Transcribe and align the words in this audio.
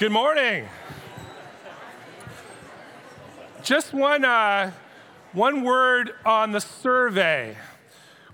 Good 0.00 0.12
morning. 0.12 0.66
Just 3.62 3.92
one, 3.92 4.24
uh, 4.24 4.72
one 5.34 5.62
word 5.62 6.14
on 6.24 6.52
the 6.52 6.60
survey. 6.62 7.54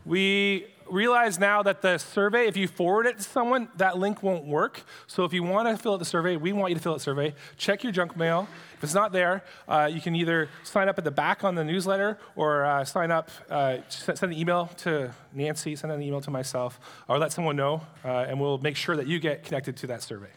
We 0.04 0.68
realize 0.88 1.40
now 1.40 1.64
that 1.64 1.82
the 1.82 1.98
survey, 1.98 2.46
if 2.46 2.56
you 2.56 2.68
forward 2.68 3.06
it 3.06 3.16
to 3.16 3.24
someone, 3.24 3.66
that 3.78 3.98
link 3.98 4.22
won't 4.22 4.44
work. 4.44 4.82
So 5.08 5.24
if 5.24 5.32
you 5.32 5.42
want 5.42 5.66
to 5.66 5.76
fill 5.76 5.94
out 5.94 5.98
the 5.98 6.04
survey, 6.04 6.36
we 6.36 6.52
want 6.52 6.70
you 6.70 6.76
to 6.76 6.80
fill 6.80 6.92
out 6.92 6.98
the 6.98 7.02
survey. 7.02 7.34
Check 7.56 7.82
your 7.82 7.90
junk 7.90 8.16
mail. 8.16 8.46
If 8.76 8.84
it's 8.84 8.94
not 8.94 9.10
there, 9.10 9.42
uh, 9.66 9.90
you 9.92 10.00
can 10.00 10.14
either 10.14 10.48
sign 10.62 10.88
up 10.88 10.98
at 10.98 11.04
the 11.04 11.10
back 11.10 11.42
on 11.42 11.56
the 11.56 11.64
newsletter 11.64 12.16
or 12.36 12.64
uh, 12.64 12.84
sign 12.84 13.10
up, 13.10 13.28
uh, 13.50 13.78
send 13.88 14.22
an 14.22 14.32
email 14.34 14.70
to 14.76 15.12
Nancy, 15.32 15.74
send 15.74 15.92
an 15.92 16.00
email 16.00 16.20
to 16.20 16.30
myself, 16.30 16.78
or 17.08 17.18
let 17.18 17.32
someone 17.32 17.56
know, 17.56 17.82
uh, 18.04 18.26
and 18.28 18.40
we'll 18.40 18.58
make 18.58 18.76
sure 18.76 18.94
that 18.94 19.08
you 19.08 19.18
get 19.18 19.42
connected 19.42 19.76
to 19.78 19.88
that 19.88 20.04
survey. 20.04 20.30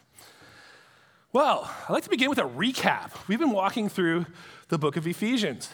Well, 1.31 1.69
I'd 1.87 1.93
like 1.93 2.03
to 2.05 2.09
begin 2.09 2.31
with 2.31 2.39
a 2.39 2.49
recap. 2.49 3.11
We've 3.27 3.37
been 3.37 3.51
walking 3.51 3.87
through 3.87 4.25
the 4.69 4.79
book 4.79 4.97
of 4.97 5.05
Ephesians, 5.05 5.69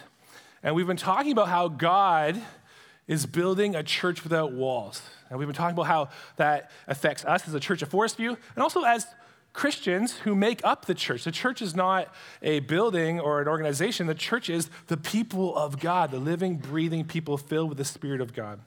and 0.61 0.75
we've 0.75 0.85
been 0.85 0.97
talking 0.97 1.31
about 1.31 1.47
how 1.47 1.69
God 1.69 2.41
is 3.07 3.25
building 3.25 3.73
a 3.73 3.81
church 3.81 4.25
without 4.25 4.51
walls. 4.51 5.01
And 5.29 5.39
we've 5.39 5.47
been 5.47 5.55
talking 5.55 5.73
about 5.73 5.87
how 5.87 6.09
that 6.35 6.71
affects 6.89 7.23
us 7.23 7.47
as 7.47 7.53
a 7.53 7.61
church 7.61 7.81
of 7.81 7.87
Forest 7.87 8.17
View, 8.17 8.37
and 8.53 8.63
also 8.63 8.83
as 8.83 9.07
Christians 9.53 10.17
who 10.17 10.35
make 10.35 10.59
up 10.65 10.87
the 10.87 10.93
church. 10.93 11.23
The 11.23 11.31
church 11.31 11.61
is 11.61 11.73
not 11.73 12.13
a 12.41 12.59
building 12.59 13.21
or 13.21 13.41
an 13.41 13.47
organization, 13.47 14.07
the 14.07 14.13
church 14.13 14.49
is 14.49 14.69
the 14.87 14.97
people 14.97 15.55
of 15.55 15.79
God, 15.79 16.11
the 16.11 16.19
living, 16.19 16.57
breathing 16.57 17.05
people 17.05 17.37
filled 17.37 17.69
with 17.69 17.77
the 17.77 17.85
Spirit 17.85 18.19
of 18.19 18.33
God. 18.33 18.59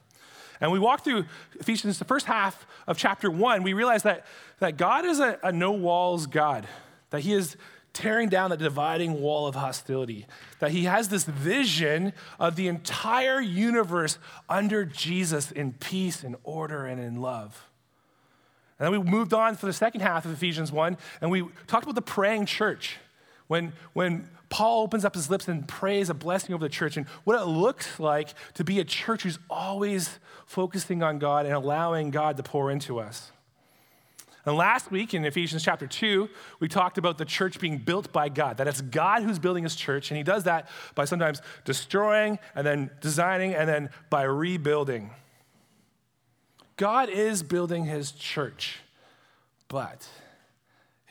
And 0.58 0.72
we 0.72 0.78
walk 0.78 1.04
through 1.04 1.26
Ephesians, 1.60 1.98
the 1.98 2.06
first 2.06 2.24
half 2.26 2.66
of 2.86 2.96
chapter 2.96 3.30
one, 3.30 3.62
we 3.62 3.74
realize 3.74 4.04
that, 4.04 4.24
that 4.58 4.78
God 4.78 5.04
is 5.04 5.20
a, 5.20 5.38
a 5.42 5.52
no 5.52 5.72
walls 5.72 6.26
God, 6.26 6.66
that 7.10 7.20
He 7.20 7.32
is 7.32 7.56
tearing 7.92 8.28
down 8.28 8.50
the 8.50 8.56
dividing 8.56 9.20
wall 9.20 9.46
of 9.46 9.54
hostility, 9.54 10.26
that 10.60 10.70
He 10.70 10.84
has 10.84 11.08
this 11.08 11.24
vision 11.24 12.12
of 12.38 12.56
the 12.56 12.68
entire 12.68 13.40
universe 13.40 14.18
under 14.48 14.84
Jesus 14.84 15.50
in 15.50 15.72
peace 15.72 16.22
and 16.22 16.36
order 16.44 16.86
and 16.86 17.00
in 17.00 17.20
love. 17.20 17.68
And 18.78 18.86
then 18.86 19.00
we 19.00 19.10
moved 19.10 19.34
on 19.34 19.56
for 19.56 19.66
the 19.66 19.72
second 19.72 20.02
half 20.02 20.24
of 20.24 20.32
Ephesians 20.32 20.70
1, 20.70 20.96
and 21.20 21.30
we 21.30 21.44
talked 21.66 21.84
about 21.84 21.96
the 21.96 22.02
praying 22.02 22.46
church. 22.46 22.96
When, 23.48 23.72
when 23.94 24.28
Paul 24.50 24.82
opens 24.82 25.04
up 25.04 25.14
his 25.14 25.30
lips 25.30 25.48
and 25.48 25.66
prays 25.66 26.10
a 26.10 26.14
blessing 26.14 26.54
over 26.54 26.64
the 26.64 26.68
church 26.68 26.96
and 26.96 27.06
what 27.24 27.40
it 27.40 27.46
looks 27.46 27.98
like 27.98 28.34
to 28.54 28.64
be 28.64 28.78
a 28.78 28.84
church 28.84 29.22
who's 29.22 29.38
always 29.50 30.18
focusing 30.46 31.02
on 31.02 31.18
God 31.18 31.46
and 31.46 31.54
allowing 31.54 32.10
God 32.10 32.36
to 32.36 32.42
pour 32.42 32.70
into 32.70 33.00
us. 33.00 33.32
And 34.48 34.56
last 34.56 34.90
week 34.90 35.12
in 35.12 35.26
Ephesians 35.26 35.62
chapter 35.62 35.86
2, 35.86 36.26
we 36.58 36.68
talked 36.68 36.96
about 36.96 37.18
the 37.18 37.26
church 37.26 37.60
being 37.60 37.76
built 37.76 38.10
by 38.14 38.30
God, 38.30 38.56
that 38.56 38.66
it's 38.66 38.80
God 38.80 39.22
who's 39.22 39.38
building 39.38 39.62
his 39.62 39.76
church, 39.76 40.10
and 40.10 40.16
he 40.16 40.22
does 40.22 40.44
that 40.44 40.70
by 40.94 41.04
sometimes 41.04 41.42
destroying 41.66 42.38
and 42.54 42.66
then 42.66 42.90
designing 43.02 43.54
and 43.54 43.68
then 43.68 43.90
by 44.08 44.22
rebuilding. 44.22 45.10
God 46.78 47.10
is 47.10 47.42
building 47.42 47.84
his 47.84 48.10
church, 48.10 48.78
but 49.68 50.08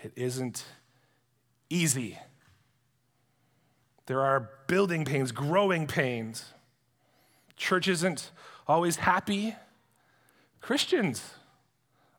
it 0.01 0.13
isn't 0.15 0.65
easy. 1.69 2.17
There 4.07 4.21
are 4.21 4.49
building 4.65 5.05
pains, 5.05 5.31
growing 5.31 5.85
pains. 5.85 6.53
Church 7.55 7.87
isn't 7.87 8.31
always 8.67 8.95
happy. 8.95 9.53
Christians 10.59 11.35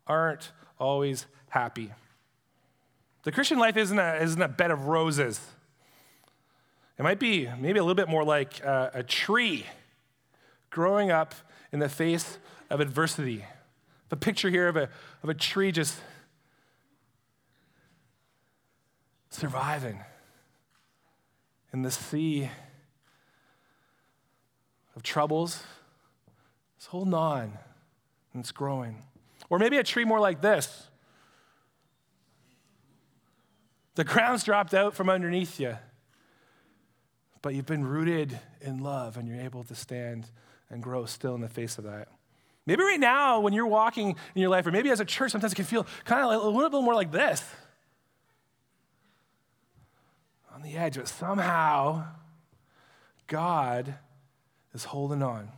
aren't 0.09 0.53
always 0.79 1.27
happy. 1.51 1.93
The 3.25 3.33
Christian 3.33 3.59
life 3.59 3.77
isn't 3.77 3.99
a, 3.99 4.17
isn't 4.23 4.41
a 4.41 4.49
bed 4.49 4.71
of 4.71 4.87
roses. 4.87 5.41
It 6.99 7.03
might 7.03 7.19
be 7.21 7.49
maybe 7.61 7.79
a 7.79 7.83
little 7.83 7.95
bit 7.95 8.09
more 8.09 8.25
like 8.25 8.61
a, 8.61 8.91
a 8.95 9.03
tree 9.03 9.67
growing 10.71 11.11
up 11.11 11.35
in 11.73 11.79
the 11.79 11.89
face 11.89 12.39
of 12.71 12.81
adversity. 12.81 13.45
The 14.09 14.17
picture 14.17 14.51
here 14.51 14.69
of 14.69 14.77
a, 14.77 14.89
of 15.23 15.29
a 15.29 15.35
tree 15.35 15.71
just 15.71 15.97
surviving 19.31 20.01
in 21.73 21.83
the 21.83 21.91
sea 21.91 22.51
of 24.97 25.03
troubles. 25.03 25.63
It's 26.77 26.87
holding 26.87 27.15
on 27.15 27.53
and 28.33 28.41
it's 28.41 28.53
growing. 28.53 29.05
Or 29.51 29.59
maybe 29.59 29.79
a 29.79 29.83
tree 29.83 30.05
more 30.05 30.21
like 30.21 30.41
this. 30.41 30.89
The 33.95 34.05
ground's 34.05 34.45
dropped 34.45 34.75
out 34.75 34.95
from 34.95 35.09
underneath 35.09 35.59
you, 35.59 35.77
but 37.43 37.55
you've 37.55 37.67
been 37.67 37.85
rooted 37.85 38.39
in 38.61 38.79
love 38.79 39.17
and 39.17 39.27
you're 39.27 39.41
able 39.41 39.65
to 39.65 39.75
stand 39.75 40.31
and 40.71 40.83
grow 40.83 41.05
still 41.07 41.35
in 41.35 41.41
the 41.41 41.49
face 41.49 41.79
of 41.79 41.85
that. 41.85 42.09
Maybe 42.65 42.83
right 42.83 43.01
now, 43.01 43.41
when 43.41 43.55
you're 43.55 43.67
walking 43.67 44.11
in 44.35 44.41
your 44.41 44.51
life, 44.51 44.67
or 44.67 44.71
maybe 44.71 44.91
as 44.91 45.01
a 45.01 45.05
church, 45.05 45.33
sometimes 45.33 45.53
it 45.53 45.57
can 45.57 45.65
feel 45.65 45.87
kind 46.05 46.23
of 46.23 46.45
a 46.45 46.49
little 46.49 46.71
bit 46.71 46.83
more 46.83 46.95
like 46.95 47.11
this 47.11 47.43
on 50.55 50.63
the 50.63 50.77
edge, 50.77 50.97
but 50.97 51.09
somehow 51.09 52.05
God 53.27 53.95
is 54.75 54.85
holding 54.85 55.23
on. 55.23 55.51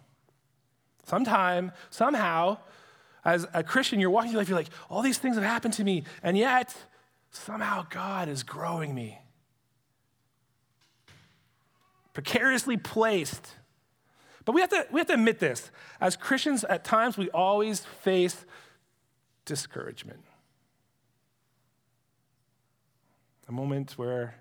Sometime, 1.07 1.73
somehow, 1.89 2.59
as 3.25 3.47
a 3.53 3.63
Christian, 3.63 4.01
you're 4.01 4.11
walking 4.11 4.31
through 4.31 4.41
life, 4.41 4.49
you're 4.49 4.59
like, 4.59 4.71
all 4.89 5.03
these 5.03 5.19
things 5.19 5.37
have 5.37 5.45
happened 5.45 5.75
to 5.75 5.85
me, 5.85 6.05
and 6.23 6.37
yet 6.37 6.75
somehow 7.31 7.87
God 7.89 8.29
is 8.29 8.43
growing 8.43 8.95
me. 8.95 9.19
Precariously 12.13 12.77
placed 12.77 13.55
but 14.45 14.55
we 14.55 14.63
have, 14.63 14.71
to, 14.71 14.87
we 14.91 15.01
have 15.01 15.07
to 15.09 15.15
admit 15.15 15.39
this. 15.39 15.71
As 16.01 16.17
Christians, 16.17 16.65
at 16.65 16.85
times 16.85 17.17
we 17.17 17.29
always 17.31 17.81
face 17.81 18.45
discouragement. 19.45 20.25
A 23.49 23.53
moment 23.53 23.93
where 23.93 24.35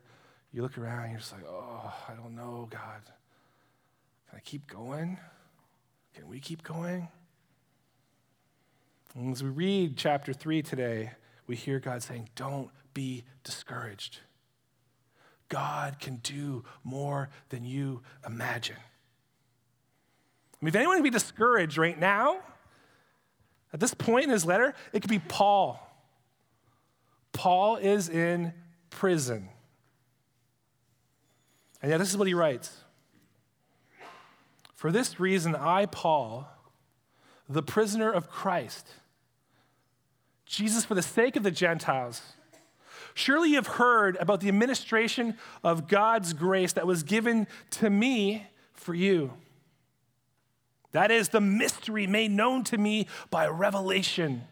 you 0.51 0.61
look 0.61 0.77
around 0.77 1.03
and 1.03 1.11
you're 1.11 1.19
just 1.19 1.31
like, 1.31 1.45
oh, 1.47 1.93
I 2.07 2.13
don't 2.13 2.35
know, 2.35 2.67
God. 2.71 3.01
Can 4.29 4.37
I 4.37 4.39
keep 4.39 4.67
going? 4.67 5.19
Can 6.13 6.27
we 6.27 6.39
keep 6.39 6.63
going? 6.63 7.07
And 9.15 9.31
as 9.31 9.43
we 9.43 9.49
read 9.49 9.97
chapter 9.97 10.33
3 10.33 10.61
today, 10.61 11.11
we 11.47 11.55
hear 11.55 11.79
God 11.79 12.03
saying, 12.03 12.29
Don't 12.35 12.69
be 12.93 13.23
discouraged. 13.43 14.19
God 15.49 15.99
can 15.99 16.17
do 16.17 16.63
more 16.83 17.29
than 17.49 17.65
you 17.65 18.01
imagine. 18.25 18.77
I 18.77 20.65
mean, 20.65 20.69
if 20.69 20.75
anyone 20.75 20.97
can 20.97 21.03
be 21.03 21.09
discouraged 21.09 21.77
right 21.77 21.97
now, 21.97 22.39
at 23.73 23.79
this 23.79 23.93
point 23.93 24.25
in 24.25 24.29
his 24.29 24.45
letter, 24.45 24.73
it 24.93 25.01
could 25.01 25.09
be 25.09 25.19
Paul. 25.19 25.85
Paul 27.31 27.77
is 27.77 28.09
in 28.09 28.53
prison. 28.89 29.49
And 31.81 31.89
yet, 31.89 31.97
this 31.97 32.09
is 32.09 32.17
what 32.17 32.27
he 32.27 32.33
writes 32.33 32.75
For 34.75 34.91
this 34.91 35.19
reason, 35.19 35.55
I, 35.55 35.85
Paul, 35.85 36.47
the 37.49 37.63
prisoner 37.63 38.11
of 38.11 38.29
Christ, 38.29 38.87
Jesus, 40.45 40.85
for 40.85 40.93
the 40.93 41.01
sake 41.01 41.35
of 41.35 41.43
the 41.43 41.51
Gentiles, 41.51 42.21
surely 43.13 43.49
you 43.49 43.55
have 43.55 43.67
heard 43.67 44.15
about 44.17 44.39
the 44.39 44.47
administration 44.47 45.35
of 45.63 45.87
God's 45.87 46.33
grace 46.33 46.73
that 46.73 46.87
was 46.87 47.03
given 47.03 47.47
to 47.71 47.89
me 47.89 48.47
for 48.73 48.93
you. 48.93 49.33
That 50.91 51.11
is 51.11 51.29
the 51.29 51.41
mystery 51.41 52.07
made 52.07 52.31
known 52.31 52.63
to 52.65 52.77
me 52.77 53.07
by 53.29 53.47
revelation. 53.47 54.43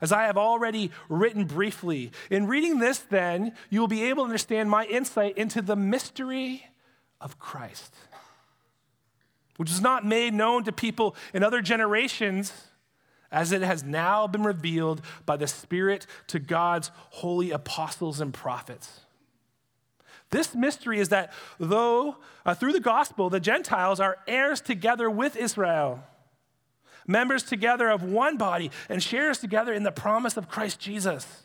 As 0.00 0.12
I 0.12 0.24
have 0.24 0.36
already 0.36 0.90
written 1.08 1.44
briefly. 1.44 2.10
In 2.30 2.46
reading 2.46 2.78
this, 2.78 2.98
then, 2.98 3.52
you 3.70 3.80
will 3.80 3.88
be 3.88 4.04
able 4.04 4.24
to 4.24 4.26
understand 4.26 4.68
my 4.68 4.84
insight 4.84 5.38
into 5.38 5.62
the 5.62 5.76
mystery 5.76 6.66
of 7.20 7.38
Christ, 7.38 7.94
which 9.56 9.70
is 9.70 9.80
not 9.80 10.04
made 10.04 10.34
known 10.34 10.64
to 10.64 10.72
people 10.72 11.16
in 11.32 11.42
other 11.42 11.60
generations, 11.60 12.52
as 13.30 13.52
it 13.52 13.62
has 13.62 13.82
now 13.82 14.26
been 14.26 14.44
revealed 14.44 15.02
by 15.24 15.36
the 15.36 15.46
Spirit 15.46 16.06
to 16.28 16.38
God's 16.38 16.90
holy 17.10 17.50
apostles 17.50 18.20
and 18.20 18.32
prophets. 18.32 19.00
This 20.30 20.54
mystery 20.54 20.98
is 20.98 21.10
that 21.10 21.32
though 21.58 22.16
uh, 22.44 22.54
through 22.54 22.72
the 22.72 22.80
gospel 22.80 23.30
the 23.30 23.40
Gentiles 23.40 24.00
are 24.00 24.18
heirs 24.26 24.60
together 24.60 25.08
with 25.08 25.36
Israel, 25.36 26.02
members 27.06 27.42
together 27.42 27.88
of 27.88 28.02
one 28.02 28.36
body, 28.36 28.70
and 28.88 29.02
shares 29.02 29.38
together 29.38 29.72
in 29.72 29.84
the 29.84 29.92
promise 29.92 30.36
of 30.36 30.48
Christ 30.48 30.80
Jesus, 30.80 31.44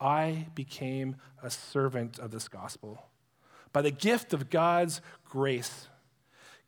I 0.00 0.48
became 0.54 1.16
a 1.42 1.50
servant 1.50 2.18
of 2.18 2.32
this 2.32 2.48
gospel 2.48 3.06
by 3.72 3.82
the 3.82 3.90
gift 3.92 4.32
of 4.32 4.50
God's 4.50 5.00
grace 5.24 5.88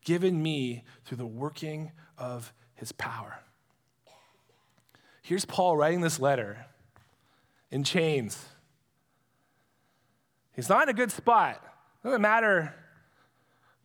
given 0.04 0.42
me 0.42 0.84
through 1.04 1.16
the 1.16 1.26
working 1.26 1.92
of 2.16 2.52
his 2.74 2.92
power. 2.92 3.40
Here's 5.22 5.44
Paul 5.44 5.76
writing 5.76 6.02
this 6.02 6.20
letter 6.20 6.66
in 7.70 7.82
chains 7.82 8.46
He's 10.54 10.68
not 10.68 10.84
in 10.84 10.88
a 10.88 10.92
good 10.92 11.10
spot. 11.10 11.60
It 12.04 12.06
doesn't 12.06 12.20
matter 12.20 12.72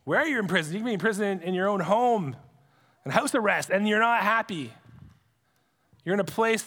where 0.04 0.24
you're 0.26 0.40
in 0.40 0.46
prison. 0.46 0.72
You 0.74 0.78
can 0.80 0.86
be 0.86 0.92
in 0.94 1.00
prison 1.00 1.40
in 1.42 1.52
your 1.52 1.68
own 1.68 1.80
home 1.80 2.36
and 3.04 3.12
house 3.12 3.34
arrest, 3.34 3.70
and 3.70 3.88
you're 3.88 3.98
not 3.98 4.22
happy. 4.22 4.72
You're 6.04 6.14
in 6.14 6.20
a 6.20 6.24
place 6.24 6.64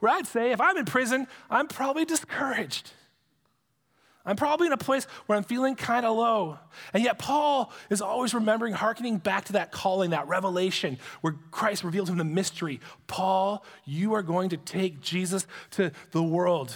where 0.00 0.12
I'd 0.12 0.26
say 0.26 0.52
if 0.52 0.60
I'm 0.60 0.76
in 0.76 0.84
prison, 0.84 1.26
I'm 1.50 1.68
probably 1.68 2.04
discouraged. 2.04 2.92
I'm 4.24 4.36
probably 4.36 4.68
in 4.68 4.72
a 4.72 4.78
place 4.78 5.04
where 5.26 5.36
I'm 5.36 5.42
feeling 5.42 5.74
kind 5.74 6.06
of 6.06 6.16
low. 6.16 6.58
And 6.94 7.02
yet, 7.02 7.18
Paul 7.18 7.72
is 7.90 8.00
always 8.00 8.34
remembering, 8.34 8.72
hearkening 8.72 9.18
back 9.18 9.46
to 9.46 9.54
that 9.54 9.72
calling, 9.72 10.10
that 10.10 10.28
revelation 10.28 10.98
where 11.22 11.34
Christ 11.50 11.82
revealed 11.82 12.08
him 12.08 12.18
the 12.18 12.24
mystery. 12.24 12.80
Paul, 13.08 13.64
you 13.84 14.14
are 14.14 14.22
going 14.22 14.50
to 14.50 14.56
take 14.56 15.00
Jesus 15.00 15.46
to 15.72 15.90
the 16.12 16.22
world. 16.22 16.72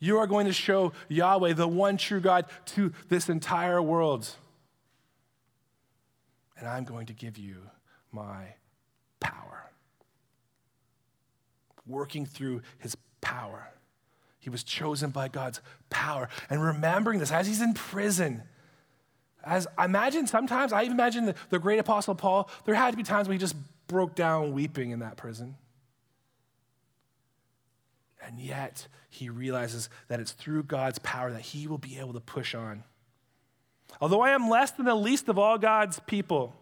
You 0.00 0.18
are 0.18 0.26
going 0.26 0.46
to 0.46 0.52
show 0.52 0.92
Yahweh, 1.08 1.52
the 1.52 1.68
one 1.68 1.96
true 1.96 2.20
God, 2.20 2.46
to 2.66 2.92
this 3.08 3.28
entire 3.28 3.80
world. 3.80 4.28
And 6.58 6.66
I'm 6.66 6.84
going 6.84 7.06
to 7.06 7.12
give 7.12 7.38
you 7.38 7.58
my 8.10 8.54
power. 9.20 9.70
Working 11.86 12.26
through 12.26 12.62
his 12.78 12.96
power. 13.20 13.68
He 14.40 14.50
was 14.50 14.64
chosen 14.64 15.10
by 15.10 15.28
God's 15.28 15.60
power. 15.90 16.28
And 16.48 16.62
remembering 16.62 17.20
this 17.20 17.30
as 17.30 17.46
he's 17.46 17.60
in 17.60 17.74
prison, 17.74 18.42
as 19.44 19.66
I 19.78 19.84
imagine 19.84 20.26
sometimes, 20.26 20.72
I 20.72 20.82
even 20.82 20.94
imagine 20.94 21.26
the, 21.26 21.34
the 21.50 21.58
great 21.58 21.78
apostle 21.78 22.14
Paul, 22.14 22.50
there 22.64 22.74
had 22.74 22.90
to 22.90 22.96
be 22.96 23.02
times 23.02 23.28
when 23.28 23.36
he 23.36 23.38
just 23.38 23.56
broke 23.86 24.14
down 24.14 24.52
weeping 24.52 24.90
in 24.90 25.00
that 25.00 25.16
prison. 25.16 25.56
And 28.22 28.38
yet, 28.38 28.86
he 29.08 29.28
realizes 29.28 29.88
that 30.08 30.20
it's 30.20 30.32
through 30.32 30.64
God's 30.64 30.98
power 30.98 31.32
that 31.32 31.40
he 31.40 31.66
will 31.66 31.78
be 31.78 31.98
able 31.98 32.12
to 32.12 32.20
push 32.20 32.54
on. 32.54 32.84
Although 34.00 34.20
I 34.20 34.30
am 34.30 34.48
less 34.48 34.70
than 34.70 34.86
the 34.86 34.94
least 34.94 35.28
of 35.28 35.38
all 35.38 35.58
God's 35.58 36.00
people, 36.00 36.54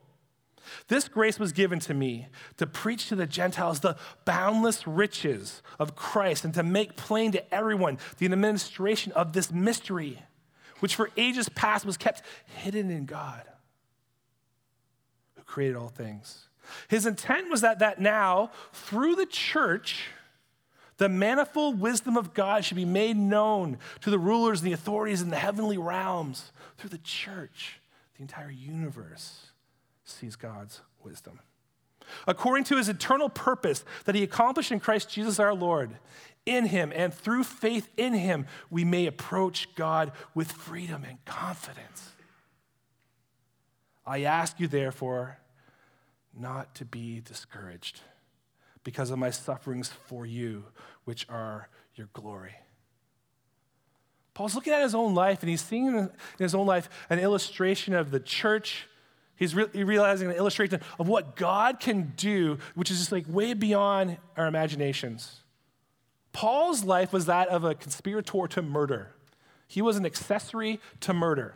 this 0.89 1.09
grace 1.09 1.39
was 1.39 1.53
given 1.53 1.79
to 1.81 1.95
me 1.95 2.29
to 2.57 2.67
preach 2.67 3.09
to 3.09 3.17
the 3.17 3.27
Gentiles 3.27 3.81
the 3.81 3.97
boundless 4.25 4.87
riches 4.87 5.63
of 5.79 5.97
Christ 5.97 6.45
and 6.45 6.55
to 6.55 6.63
make 6.63 6.97
plain 6.97 7.33
to 7.33 7.55
everyone 7.55 7.99
the 8.19 8.27
administration 8.27 9.13
of 9.13 9.33
this 9.33 9.51
mystery, 9.51 10.23
which 10.81 10.95
for 10.95 11.11
ages 11.17 11.49
past 11.49 11.85
was 11.85 11.97
kept 11.97 12.23
hidden 12.45 12.91
in 12.91 13.07
God, 13.07 13.43
who 15.37 15.43
created 15.43 15.77
all 15.77 15.89
things. 15.89 16.47
His 16.89 17.07
intent 17.07 17.51
was 17.51 17.63
that, 17.63 17.79
that 17.79 18.01
now, 18.01 18.51
through 18.73 19.17
the 19.17 19.27
church, 19.27 20.09
the 20.99 21.09
manifold 21.09 21.81
wisdom 21.81 22.17
of 22.17 22.35
God 22.35 22.65
should 22.65 22.77
be 22.77 22.85
made 22.85 23.17
known 23.17 23.79
to 24.01 24.11
the 24.11 24.19
rulers 24.19 24.61
and 24.61 24.69
the 24.69 24.75
authorities 24.75 25.23
in 25.23 25.31
the 25.31 25.37
heavenly 25.37 25.79
realms 25.79 26.53
through 26.77 26.91
the 26.91 26.99
church, 26.99 27.81
the 28.17 28.23
entire 28.23 28.51
universe 28.51 29.48
sees 30.09 30.37
God's 30.37 30.81
wisdom. 31.03 31.41
According 32.27 32.65
to 32.65 32.77
his 32.77 32.89
eternal 32.89 33.29
purpose 33.29 33.85
that 34.05 34.15
he 34.15 34.23
accomplished 34.23 34.73
in 34.73 34.81
Christ 34.81 35.11
Jesus 35.11 35.39
our 35.39 35.55
Lord, 35.55 35.99
in 36.47 36.67
him 36.67 36.93
and 36.95 37.13
through 37.13 37.45
faith 37.45 37.89
in 37.97 38.15
him, 38.15 38.47
we 38.71 38.85
may 38.85 39.07
approach 39.07 39.75
God 39.75 40.13
with 40.35 40.51
freedom 40.51 41.05
and 41.05 41.23
confidence. 41.25 42.13
I 44.07 44.23
ask 44.23 44.59
you, 44.59 44.69
therefore, 44.69 45.39
not 46.35 46.75
to 46.77 46.87
be 46.87 47.21
discouraged 47.21 48.01
because 48.85 49.11
of 49.11 49.19
my 49.19 49.31
sufferings 49.31 49.91
for 50.07 50.25
you, 50.25 50.65
which 51.05 51.27
are 51.29 51.69
your 51.95 52.09
glory. 52.15 52.55
Paul's 54.33 54.55
looking 54.55 54.73
at 54.73 54.83
his 54.83 54.95
own 54.95 55.15
life 55.15 55.43
and 55.43 55.51
he's 55.51 55.61
seeing 55.61 55.87
in 55.89 56.11
his 56.39 56.55
own 56.55 56.67
life 56.67 56.89
an 57.11 57.19
illustration 57.19 57.93
of 57.93 58.11
the 58.11 58.21
church 58.21 58.87
He's 59.39 59.55
re- 59.55 59.69
realizing 59.73 60.29
an 60.29 60.37
illustration 60.37 60.81
of 60.99 61.07
what 61.07 61.37
God 61.37 61.79
can 61.79 62.13
do, 62.17 62.59
which 62.75 62.91
is 62.91 62.99
just 62.99 63.13
like 63.13 63.25
way 63.29 63.55
beyond 63.55 64.19
our 64.37 64.47
imaginations. 64.47 65.43
Paul's 66.33 66.85
life 66.85 67.13
was 67.13 67.27
that 67.27 67.49
of 67.49 67.65
a 67.65 67.75
conspirator 67.75 68.49
to 68.49 68.63
murder. 68.63 69.15
He 69.69 69.81
was 69.81 69.97
an 69.97 70.05
accessory 70.05 70.81
to 71.01 71.15
murder. 71.15 71.55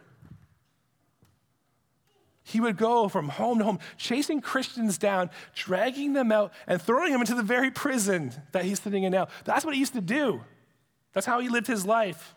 He 2.44 2.60
would 2.60 2.76
go 2.76 3.08
from 3.08 3.28
home 3.30 3.58
to 3.58 3.64
home, 3.64 3.78
chasing 3.96 4.40
Christians 4.40 4.98
down, 4.98 5.30
dragging 5.54 6.12
them 6.12 6.30
out, 6.30 6.52
and 6.66 6.80
throwing 6.80 7.12
them 7.12 7.20
into 7.20 7.34
the 7.34 7.42
very 7.42 7.70
prison 7.70 8.32
that 8.52 8.64
he's 8.64 8.80
sitting 8.80 9.04
in 9.04 9.12
now. 9.12 9.28
That's 9.44 9.64
what 9.64 9.74
he 9.74 9.80
used 9.80 9.94
to 9.94 10.00
do. 10.00 10.42
That's 11.12 11.26
how 11.26 11.40
he 11.40 11.48
lived 11.48 11.66
his 11.66 11.86
life. 11.86 12.34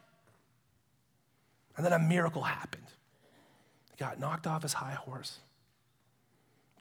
And 1.77 1.85
then 1.85 1.93
a 1.93 1.99
miracle 1.99 2.43
happened. 2.43 2.83
He 3.95 4.03
got 4.03 4.19
knocked 4.19 4.45
off 4.45 4.63
his 4.63 4.73
high 4.73 4.93
horse. 4.93 5.39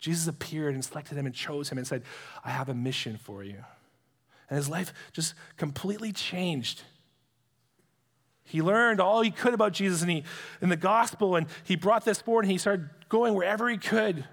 Jesus 0.01 0.27
appeared 0.27 0.75
and 0.75 0.85
selected 0.85 1.17
him 1.17 1.27
and 1.27 1.35
chose 1.35 1.69
him 1.69 1.79
and 1.79 1.87
said, 1.87 2.03
I 2.45 2.51
have 2.51 2.69
a 2.69 2.75
mission 2.75 3.17
for 3.17 3.45
you. 3.45 3.65
And 4.51 4.57
his 4.57 4.69
life 4.69 4.93
just 5.13 5.35
completely 5.57 6.11
changed. 6.11 6.83
He 8.43 8.63
learned 8.63 9.01
all 9.01 9.23
he 9.23 9.31
could 9.31 9.55
about 9.55 9.73
Jesus 9.73 10.03
and 10.03 10.11
he 10.11 10.25
in 10.61 10.71
the 10.71 10.77
gospel, 10.77 11.37
and 11.37 11.47
he 11.63 11.77
brought 11.77 12.05
this 12.05 12.21
forward 12.21 12.47
and 12.47 12.53
he 12.53 12.59
started 12.59 12.91
going 13.09 13.35
wherever 13.35 13.69
he 13.69 13.79
could. 13.79 14.25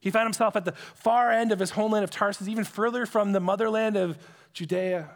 He 0.00 0.10
found 0.10 0.26
himself 0.26 0.56
at 0.56 0.64
the 0.64 0.72
far 0.72 1.30
end 1.30 1.52
of 1.52 1.60
his 1.60 1.70
homeland 1.70 2.02
of 2.02 2.10
Tarsus, 2.10 2.48
even 2.48 2.64
further 2.64 3.06
from 3.06 3.30
the 3.30 3.40
motherland 3.40 3.96
of 3.96 4.18
Judea. 4.52 5.10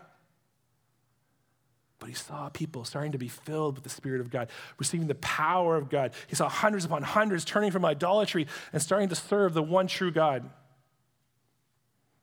But 2.00 2.08
he 2.08 2.14
saw 2.14 2.49
people 2.49 2.85
starting 2.85 3.12
to 3.12 3.19
be 3.19 3.29
filled 3.29 3.76
with 3.76 3.85
the 3.85 3.91
Spirit 3.91 4.23
of 4.23 4.31
God, 4.31 4.49
receiving 4.79 5.06
the 5.06 5.14
power 5.17 5.76
of 5.76 5.91
God. 5.91 6.12
He 6.26 6.35
saw 6.35 6.49
hundreds 6.49 6.87
upon 6.87 7.02
hundreds 7.02 7.44
turning 7.44 7.70
from 7.70 7.85
idolatry 7.85 8.47
and 8.73 8.82
starting 8.82 9.11
to 9.11 9.14
serve 9.14 9.55
the 9.55 9.62
one 9.62 9.87
true 9.87 10.11
God. 10.11 10.49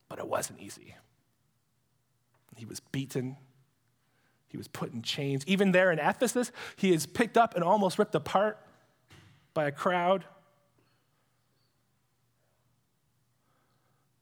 But 0.10 0.20
it 0.20 0.28
wasn't 0.28 0.60
easy. 0.60 0.96
He 2.56 2.66
was 2.66 2.80
beaten. 2.80 3.38
He 4.48 4.58
was 4.58 4.68
put 4.68 4.92
in 4.92 5.04
chains. 5.04 5.44
Even 5.46 5.72
there 5.72 5.92
in 5.92 6.00
Ephesus, 6.00 6.52
he 6.76 6.92
is 6.92 7.06
picked 7.06 7.38
up 7.38 7.54
and 7.54 7.64
almost 7.64 8.00
ripped 8.00 8.16
apart 8.16 8.58
by 9.54 9.66
a 9.66 9.72
crowd. 9.72 10.26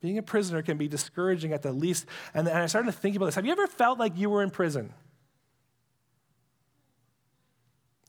Being 0.02 0.18
a 0.18 0.22
prisoner 0.22 0.60
can 0.60 0.76
be 0.76 0.86
discouraging 0.86 1.54
at 1.54 1.62
the 1.62 1.72
least. 1.72 2.04
And, 2.34 2.46
I 2.46 2.66
started 2.66 2.92
to 2.92 2.98
think 2.98 3.16
about 3.16 3.26
this. 3.26 3.36
Have 3.36 3.46
you 3.46 3.52
ever 3.52 3.66
felt 3.66 3.98
like 3.98 4.18
you 4.18 4.28
were 4.28 4.42
in 4.42 4.50
prison? 4.50 4.92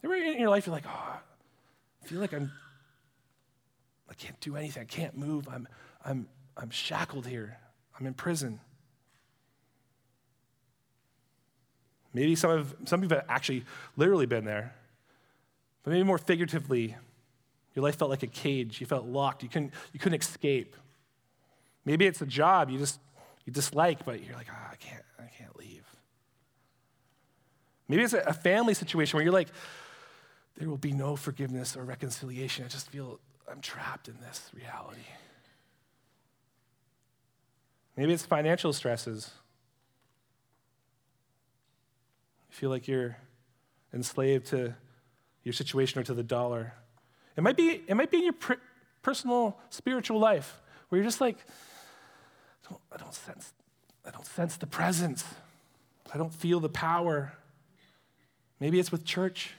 Ever 0.03 0.15
in 0.15 0.39
your 0.39 0.49
life, 0.49 0.67
you're 0.67 0.75
like, 0.75 0.85
oh, 0.87 1.19
I 2.03 2.07
feel 2.07 2.19
like 2.19 2.33
I'm, 2.33 2.51
I 4.09 4.13
can't 4.13 4.39
do 4.39 4.55
anything. 4.55 4.81
I 4.81 4.85
can't 4.85 5.17
move. 5.17 5.47
I'm, 5.51 5.67
I'm, 6.05 6.27
I'm 6.55 6.69
shackled 6.69 7.25
here. 7.25 7.57
I'm 7.99 8.05
in 8.05 8.13
prison. 8.13 8.59
Maybe 12.13 12.35
some 12.35 12.51
of 12.51 12.75
some 12.85 13.03
of 13.03 13.09
you 13.09 13.15
have 13.15 13.25
actually 13.29 13.63
literally 13.95 14.25
been 14.25 14.45
there, 14.45 14.73
but 15.83 15.91
maybe 15.91 16.03
more 16.03 16.17
figuratively, 16.17 16.95
your 17.75 17.83
life 17.83 17.97
felt 17.97 18.09
like 18.09 18.23
a 18.23 18.27
cage. 18.27 18.79
You 18.81 18.87
felt 18.87 19.05
locked. 19.05 19.43
You 19.43 19.49
couldn't, 19.49 19.73
you 19.93 19.99
couldn't 19.99 20.19
escape. 20.21 20.75
Maybe 21.85 22.07
it's 22.07 22.21
a 22.21 22.25
job 22.25 22.69
you 22.69 22.79
just 22.79 22.99
you 23.45 23.53
dislike, 23.53 24.03
but 24.03 24.23
you're 24.23 24.35
like, 24.35 24.47
oh, 24.51 24.69
I 24.71 24.75
can't, 24.75 25.03
I 25.19 25.27
can't 25.37 25.55
leave. 25.57 25.85
Maybe 27.87 28.03
it's 28.03 28.13
a 28.13 28.33
family 28.33 28.73
situation 28.73 29.15
where 29.15 29.23
you're 29.23 29.33
like, 29.33 29.47
there 30.57 30.69
will 30.69 30.77
be 30.77 30.91
no 30.91 31.15
forgiveness 31.15 31.77
or 31.77 31.83
reconciliation. 31.83 32.65
I 32.65 32.67
just 32.67 32.89
feel 32.89 33.19
I'm 33.49 33.61
trapped 33.61 34.07
in 34.07 34.19
this 34.19 34.49
reality. 34.53 35.05
Maybe 37.95 38.13
it's 38.13 38.25
financial 38.25 38.73
stresses. 38.73 39.31
You 42.49 42.55
feel 42.55 42.69
like 42.69 42.87
you're 42.87 43.17
enslaved 43.93 44.47
to 44.47 44.75
your 45.43 45.53
situation 45.53 45.99
or 45.99 46.03
to 46.03 46.13
the 46.13 46.23
dollar. 46.23 46.73
It 47.35 47.41
might 47.41 47.55
be, 47.55 47.83
it 47.87 47.95
might 47.95 48.11
be 48.11 48.17
in 48.17 48.23
your 48.23 48.33
pr- 48.33 48.53
personal 49.01 49.57
spiritual 49.69 50.19
life 50.19 50.59
where 50.89 50.97
you're 50.97 51.07
just 51.07 51.21
like, 51.21 51.37
I 51.37 52.69
don't, 52.69 52.81
I 52.91 52.97
don't 52.97 53.13
sense, 53.13 53.53
I 54.05 54.09
don't 54.09 54.25
sense 54.25 54.57
the 54.57 54.67
presence. 54.67 55.23
I 56.13 56.17
don't 56.17 56.33
feel 56.33 56.59
the 56.59 56.69
power. 56.69 57.33
Maybe 58.59 58.79
it's 58.79 58.91
with 58.91 59.05
church. 59.05 59.53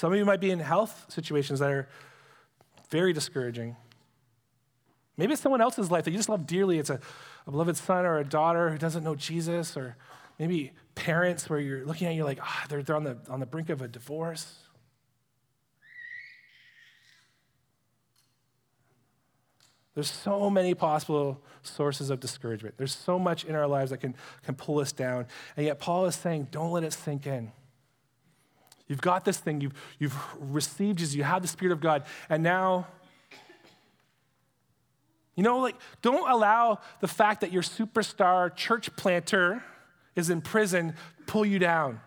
Some 0.00 0.14
of 0.14 0.18
you 0.18 0.24
might 0.24 0.40
be 0.40 0.50
in 0.50 0.60
health 0.60 1.04
situations 1.10 1.58
that 1.58 1.70
are 1.70 1.86
very 2.88 3.12
discouraging. 3.12 3.76
Maybe 5.18 5.34
it's 5.34 5.42
someone 5.42 5.60
else's 5.60 5.90
life 5.90 6.04
that 6.04 6.10
you 6.10 6.16
just 6.16 6.30
love 6.30 6.46
dearly. 6.46 6.78
It's 6.78 6.88
a, 6.88 6.98
a 7.46 7.50
beloved 7.50 7.76
son 7.76 8.06
or 8.06 8.16
a 8.16 8.24
daughter 8.24 8.70
who 8.70 8.78
doesn't 8.78 9.04
know 9.04 9.14
Jesus, 9.14 9.76
or 9.76 9.98
maybe 10.38 10.72
parents 10.94 11.50
where 11.50 11.60
you're 11.60 11.84
looking 11.84 12.08
at 12.08 12.14
you 12.14 12.24
like, 12.24 12.38
ah, 12.40 12.64
they're, 12.70 12.82
they're 12.82 12.96
on, 12.96 13.04
the, 13.04 13.18
on 13.28 13.40
the 13.40 13.46
brink 13.46 13.68
of 13.68 13.82
a 13.82 13.88
divorce. 13.88 14.60
There's 19.94 20.10
so 20.10 20.48
many 20.48 20.72
possible 20.72 21.42
sources 21.62 22.08
of 22.08 22.20
discouragement. 22.20 22.76
There's 22.78 22.94
so 22.94 23.18
much 23.18 23.44
in 23.44 23.54
our 23.54 23.66
lives 23.66 23.90
that 23.90 23.98
can, 23.98 24.16
can 24.44 24.54
pull 24.54 24.80
us 24.80 24.92
down. 24.92 25.26
And 25.58 25.66
yet, 25.66 25.78
Paul 25.78 26.06
is 26.06 26.14
saying, 26.14 26.48
don't 26.50 26.70
let 26.70 26.84
it 26.84 26.94
sink 26.94 27.26
in. 27.26 27.52
You've 28.90 29.00
got 29.00 29.24
this 29.24 29.38
thing, 29.38 29.60
you've, 29.60 29.74
you've 30.00 30.18
received 30.40 30.98
Jesus, 30.98 31.14
you 31.14 31.22
have 31.22 31.42
the 31.42 31.48
Spirit 31.48 31.70
of 31.70 31.80
God, 31.80 32.02
and 32.28 32.42
now, 32.42 32.88
you 35.36 35.44
know, 35.44 35.60
like, 35.60 35.76
don't 36.02 36.28
allow 36.28 36.80
the 36.98 37.06
fact 37.06 37.42
that 37.42 37.52
your 37.52 37.62
superstar 37.62 38.52
church 38.52 38.96
planter 38.96 39.62
is 40.16 40.28
in 40.28 40.40
prison 40.40 40.94
pull 41.28 41.46
you 41.46 41.60
down. 41.60 42.00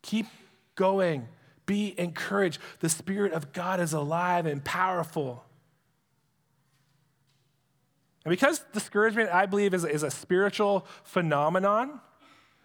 Keep 0.00 0.24
going. 0.74 1.28
Be 1.66 1.94
encouraged. 1.98 2.58
The 2.80 2.88
Spirit 2.88 3.34
of 3.34 3.52
God 3.52 3.78
is 3.78 3.92
alive 3.92 4.46
and 4.46 4.64
powerful. 4.64 5.44
And 8.24 8.30
because 8.30 8.60
discouragement, 8.72 9.28
I 9.34 9.44
believe, 9.44 9.74
is, 9.74 9.84
is 9.84 10.02
a 10.02 10.10
spiritual 10.10 10.86
phenomenon, 11.04 12.00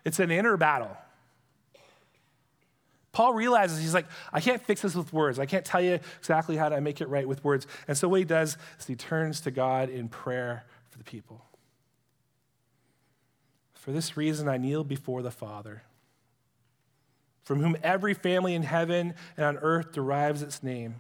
it's 0.05 0.19
an 0.19 0.31
inner 0.31 0.55
battle. 0.55 0.95
Paul 3.11 3.33
realizes 3.33 3.79
he's 3.79 3.93
like, 3.93 4.07
I 4.31 4.39
can't 4.39 4.61
fix 4.61 4.81
this 4.81 4.95
with 4.95 5.11
words. 5.11 5.37
I 5.37 5.45
can't 5.45 5.65
tell 5.65 5.81
you 5.81 5.99
exactly 6.19 6.55
how 6.55 6.69
to 6.69 6.79
make 6.79 7.01
it 7.01 7.09
right 7.09 7.27
with 7.27 7.43
words. 7.43 7.67
And 7.87 7.97
so 7.97 8.07
what 8.07 8.19
he 8.19 8.25
does 8.25 8.57
is 8.79 8.87
he 8.87 8.95
turns 8.95 9.41
to 9.41 9.51
God 9.51 9.89
in 9.89 10.07
prayer 10.07 10.63
for 10.89 10.97
the 10.97 11.03
people. 11.03 11.43
For 13.73 13.91
this 13.91 14.15
reason, 14.15 14.47
I 14.47 14.57
kneel 14.57 14.83
before 14.83 15.21
the 15.21 15.31
Father, 15.31 15.83
from 17.43 17.61
whom 17.61 17.75
every 17.83 18.13
family 18.13 18.53
in 18.53 18.63
heaven 18.63 19.15
and 19.35 19.45
on 19.45 19.57
earth 19.57 19.91
derives 19.91 20.41
its 20.41 20.63
name. 20.63 20.95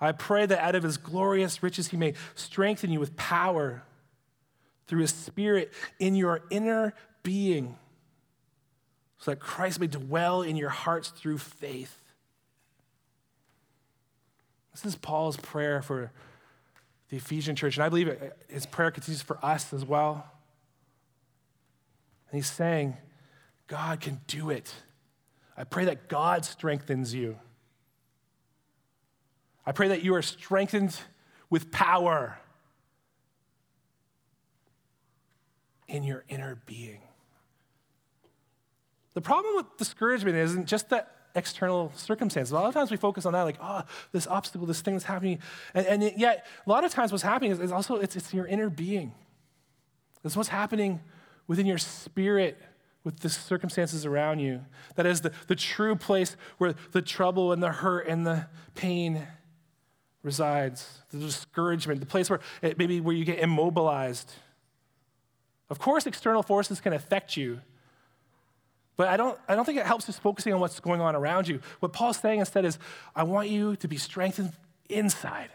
I 0.00 0.12
pray 0.12 0.44
that 0.44 0.58
out 0.58 0.74
of 0.74 0.82
his 0.82 0.98
glorious 0.98 1.62
riches 1.62 1.88
he 1.88 1.96
may 1.96 2.14
strengthen 2.34 2.90
you 2.90 3.00
with 3.00 3.16
power 3.16 3.84
through 4.86 5.00
his 5.00 5.14
spirit 5.14 5.72
in 5.98 6.14
your 6.14 6.42
inner 6.50 6.92
being 7.22 7.78
so 9.24 9.30
that 9.30 9.40
Christ 9.40 9.80
may 9.80 9.86
dwell 9.86 10.42
in 10.42 10.54
your 10.54 10.68
hearts 10.68 11.08
through 11.08 11.38
faith. 11.38 11.98
This 14.72 14.84
is 14.84 14.96
Paul's 14.96 15.38
prayer 15.38 15.80
for 15.80 16.12
the 17.08 17.16
Ephesian 17.16 17.56
church, 17.56 17.78
and 17.78 17.84
I 17.84 17.88
believe 17.88 18.14
his 18.50 18.66
prayer 18.66 18.90
continues 18.90 19.22
for 19.22 19.42
us 19.42 19.72
as 19.72 19.82
well. 19.82 20.26
And 22.30 22.36
he's 22.36 22.50
saying, 22.50 22.98
God 23.66 24.02
can 24.02 24.20
do 24.26 24.50
it. 24.50 24.74
I 25.56 25.64
pray 25.64 25.86
that 25.86 26.08
God 26.08 26.44
strengthens 26.44 27.14
you. 27.14 27.38
I 29.64 29.72
pray 29.72 29.88
that 29.88 30.02
you 30.02 30.14
are 30.16 30.22
strengthened 30.22 31.00
with 31.48 31.70
power 31.70 32.38
in 35.88 36.02
your 36.02 36.24
inner 36.28 36.58
being. 36.66 37.00
The 39.14 39.20
problem 39.20 39.56
with 39.56 39.76
discouragement 39.78 40.36
isn't 40.36 40.66
just 40.66 40.90
that 40.90 41.10
external 41.34 41.92
circumstances. 41.96 42.52
A 42.52 42.54
lot 42.54 42.66
of 42.66 42.74
times 42.74 42.90
we 42.90 42.96
focus 42.96 43.26
on 43.26 43.32
that, 43.32 43.42
like, 43.42 43.58
oh, 43.60 43.82
this 44.12 44.26
obstacle, 44.26 44.66
this 44.66 44.82
thing 44.82 44.94
is 44.94 45.04
happening. 45.04 45.38
And, 45.72 45.86
and 45.86 46.12
yet, 46.16 46.46
a 46.66 46.70
lot 46.70 46.84
of 46.84 46.92
times 46.92 47.12
what's 47.12 47.24
happening 47.24 47.50
is, 47.50 47.60
is 47.60 47.72
also, 47.72 47.96
it's, 47.96 48.16
it's 48.16 48.32
your 48.32 48.46
inner 48.46 48.70
being. 48.70 49.12
It's 50.24 50.36
what's 50.36 50.48
happening 50.48 51.00
within 51.46 51.66
your 51.66 51.78
spirit 51.78 52.60
with 53.04 53.20
the 53.20 53.28
circumstances 53.28 54.06
around 54.06 54.38
you. 54.38 54.60
That 54.96 55.06
is 55.06 55.20
the, 55.20 55.32
the 55.46 55.54
true 55.54 55.94
place 55.94 56.36
where 56.58 56.74
the 56.92 57.02
trouble 57.02 57.52
and 57.52 57.62
the 57.62 57.70
hurt 57.70 58.06
and 58.06 58.26
the 58.26 58.46
pain 58.74 59.26
resides, 60.22 61.00
the 61.10 61.18
discouragement, 61.18 62.00
the 62.00 62.06
place 62.06 62.30
where 62.30 62.40
it, 62.62 62.78
maybe 62.78 63.00
where 63.00 63.14
you 63.14 63.26
get 63.26 63.40
immobilized. 63.40 64.32
Of 65.68 65.78
course, 65.78 66.06
external 66.06 66.42
forces 66.42 66.80
can 66.80 66.94
affect 66.94 67.36
you, 67.36 67.60
but 68.96 69.08
I 69.08 69.16
don't, 69.16 69.38
I 69.48 69.54
don't 69.54 69.64
think 69.64 69.78
it 69.78 69.86
helps 69.86 70.06
just 70.06 70.20
focusing 70.20 70.52
on 70.52 70.60
what's 70.60 70.78
going 70.80 71.00
on 71.00 71.16
around 71.16 71.48
you. 71.48 71.60
What 71.80 71.92
Paul's 71.92 72.18
saying 72.18 72.40
instead 72.40 72.64
is, 72.64 72.78
I 73.14 73.24
want 73.24 73.48
you 73.48 73.76
to 73.76 73.88
be 73.88 73.96
strengthened 73.96 74.52
inside. 74.88 75.50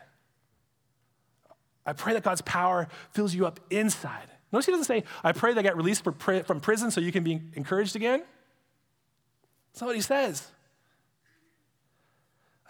I 1.85 1.93
pray 1.93 2.13
that 2.13 2.23
God's 2.23 2.41
power 2.41 2.87
fills 3.11 3.33
you 3.33 3.47
up 3.47 3.59
inside. 3.69 4.27
Notice 4.51 4.65
he 4.65 4.71
doesn't 4.71 4.85
say, 4.85 5.03
I 5.23 5.31
pray 5.31 5.53
that 5.53 5.59
I 5.59 5.63
get 5.63 5.77
released 5.77 6.03
from 6.03 6.59
prison 6.59 6.91
so 6.91 7.01
you 7.01 7.11
can 7.11 7.23
be 7.23 7.41
encouraged 7.53 7.95
again. 7.95 8.23
That's 9.71 9.81
not 9.81 9.87
what 9.87 9.95
he 9.95 10.01
says. 10.01 10.47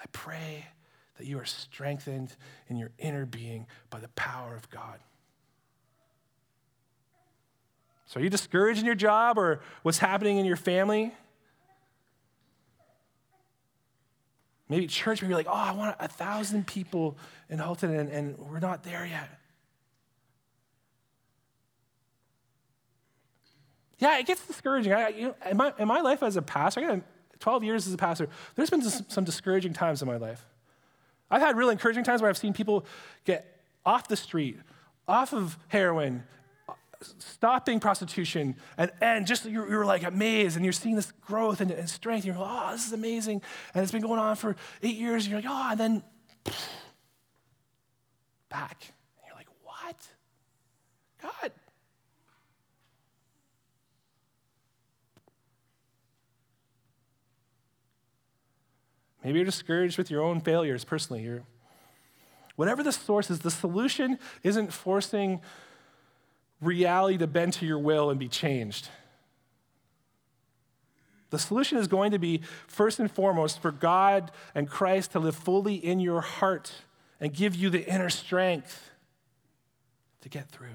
I 0.02 0.06
pray 0.12 0.68
that 1.18 1.26
you 1.26 1.40
are 1.40 1.46
strengthened 1.46 2.36
in 2.68 2.78
your 2.78 2.92
inner 2.98 3.26
being 3.26 3.68
by 3.90 4.00
the 4.00 4.08
power 4.10 4.56
of 4.56 4.70
God. 4.70 5.00
So, 8.10 8.20
are 8.20 8.24
you 8.24 8.30
discouraged 8.32 8.80
in 8.80 8.88
your 8.88 8.96
job 8.96 9.38
or 9.38 9.62
what's 9.84 10.00
happening 10.00 10.40
in 10.40 10.46
your 10.46 10.56
family? 10.56 11.14
Maybe 14.68 14.88
church, 14.88 15.22
maybe 15.22 15.36
like, 15.36 15.46
oh, 15.48 15.54
I 15.54 15.74
want 15.74 15.96
a 16.00 16.08
thousand 16.08 16.66
people 16.66 17.20
in 17.52 17.60
Halton, 17.60 17.94
and, 17.94 18.10
and 18.10 18.38
we're 18.40 18.60
not 18.60 18.84
there 18.84 19.06
yet. 19.06 19.30
Yeah, 24.00 24.18
it 24.18 24.26
gets 24.26 24.44
discouraging. 24.48 24.92
I, 24.92 25.10
you 25.10 25.28
know, 25.28 25.36
in, 25.48 25.58
my, 25.58 25.72
in 25.78 25.88
my 25.88 26.02
life 26.02 26.24
as 26.24 26.36
a 26.36 26.42
pastor, 26.42 26.80
I 26.80 26.96
got 26.96 27.02
12 27.40 27.64
years 27.64 27.86
as 27.86 27.94
a 27.94 27.98
pastor, 27.98 28.28
there's 28.56 28.72
been 28.72 28.82
some 28.82 29.24
discouraging 29.24 29.74
times 29.74 30.02
in 30.02 30.08
my 30.08 30.18
life. 30.18 30.48
I've 31.30 31.42
had 31.42 31.58
really 31.58 31.74
encouraging 31.74 32.06
times 32.06 32.24
where 32.24 32.30
I've 32.30 32.40
seen 32.40 32.54
people 32.54 32.88
get 33.24 33.62
off 33.86 34.08
the 34.08 34.16
street, 34.16 34.58
off 35.08 35.32
of 35.32 35.60
heroin, 35.68 36.24
stopping 37.02 37.80
prostitution, 37.80 38.56
and, 38.78 38.92
and 39.02 39.26
just 39.26 39.46
you're, 39.46 39.70
you're 39.70 39.86
like 39.86 40.04
amazed, 40.04 40.56
and 40.56 40.66
you're 40.66 40.74
seeing 40.74 40.96
this 40.96 41.12
growth 41.22 41.62
and, 41.62 41.72
and 41.72 41.90
strength. 41.90 42.26
And 42.26 42.34
you're 42.36 42.44
like, 42.44 42.68
oh, 42.68 42.72
this 42.72 42.86
is 42.86 42.94
amazing. 42.94 43.42
And 43.74 43.84
it's 43.84 43.92
been 43.92 44.02
going 44.02 44.20
on 44.20 44.36
for 44.36 44.56
eight 44.84 44.98
years. 44.98 45.26
And 45.26 45.32
you're 45.32 45.42
like, 45.42 45.50
oh, 45.50 45.72
and 45.72 45.80
then 45.80 46.04
back. 48.50 48.78
And 49.18 49.28
you're 49.28 49.36
like, 49.36 49.48
what? 49.64 50.08
God. 51.22 51.52
Maybe 59.24 59.38
you're 59.40 59.46
discouraged 59.46 59.98
with 59.98 60.10
your 60.10 60.22
own 60.22 60.40
failures 60.42 60.84
personally. 60.86 61.24
You're, 61.24 61.44
whatever 62.56 62.84
the 62.84 62.92
source 62.92 63.30
is, 63.30 63.40
the 63.40 63.52
solution 63.52 64.18
isn't 64.44 64.74
forcing 64.74 65.42
reality 66.62 67.18
to 67.18 67.28
bend 67.28 67.54
to 67.54 67.66
your 67.66 67.80
will 67.80 68.10
and 68.10 68.20
be 68.20 68.28
changed. 68.28 68.90
The 71.30 71.40
solution 71.40 71.78
is 71.78 71.88
going 71.88 72.12
to 72.12 72.20
be, 72.20 72.42
first 72.68 73.00
and 73.00 73.10
foremost, 73.10 73.62
for 73.62 73.72
God 73.72 74.32
and 74.56 74.68
Christ 74.68 75.12
to 75.12 75.20
live 75.20 75.36
fully 75.36 75.76
in 75.76 76.00
your 76.00 76.22
heart 76.22 76.72
and 77.20 77.34
give 77.34 77.56
you 77.56 77.70
the 77.70 77.86
inner 77.86 78.10
strength 78.10 78.90
to 80.22 80.30
get 80.30 80.50
through. 80.50 80.70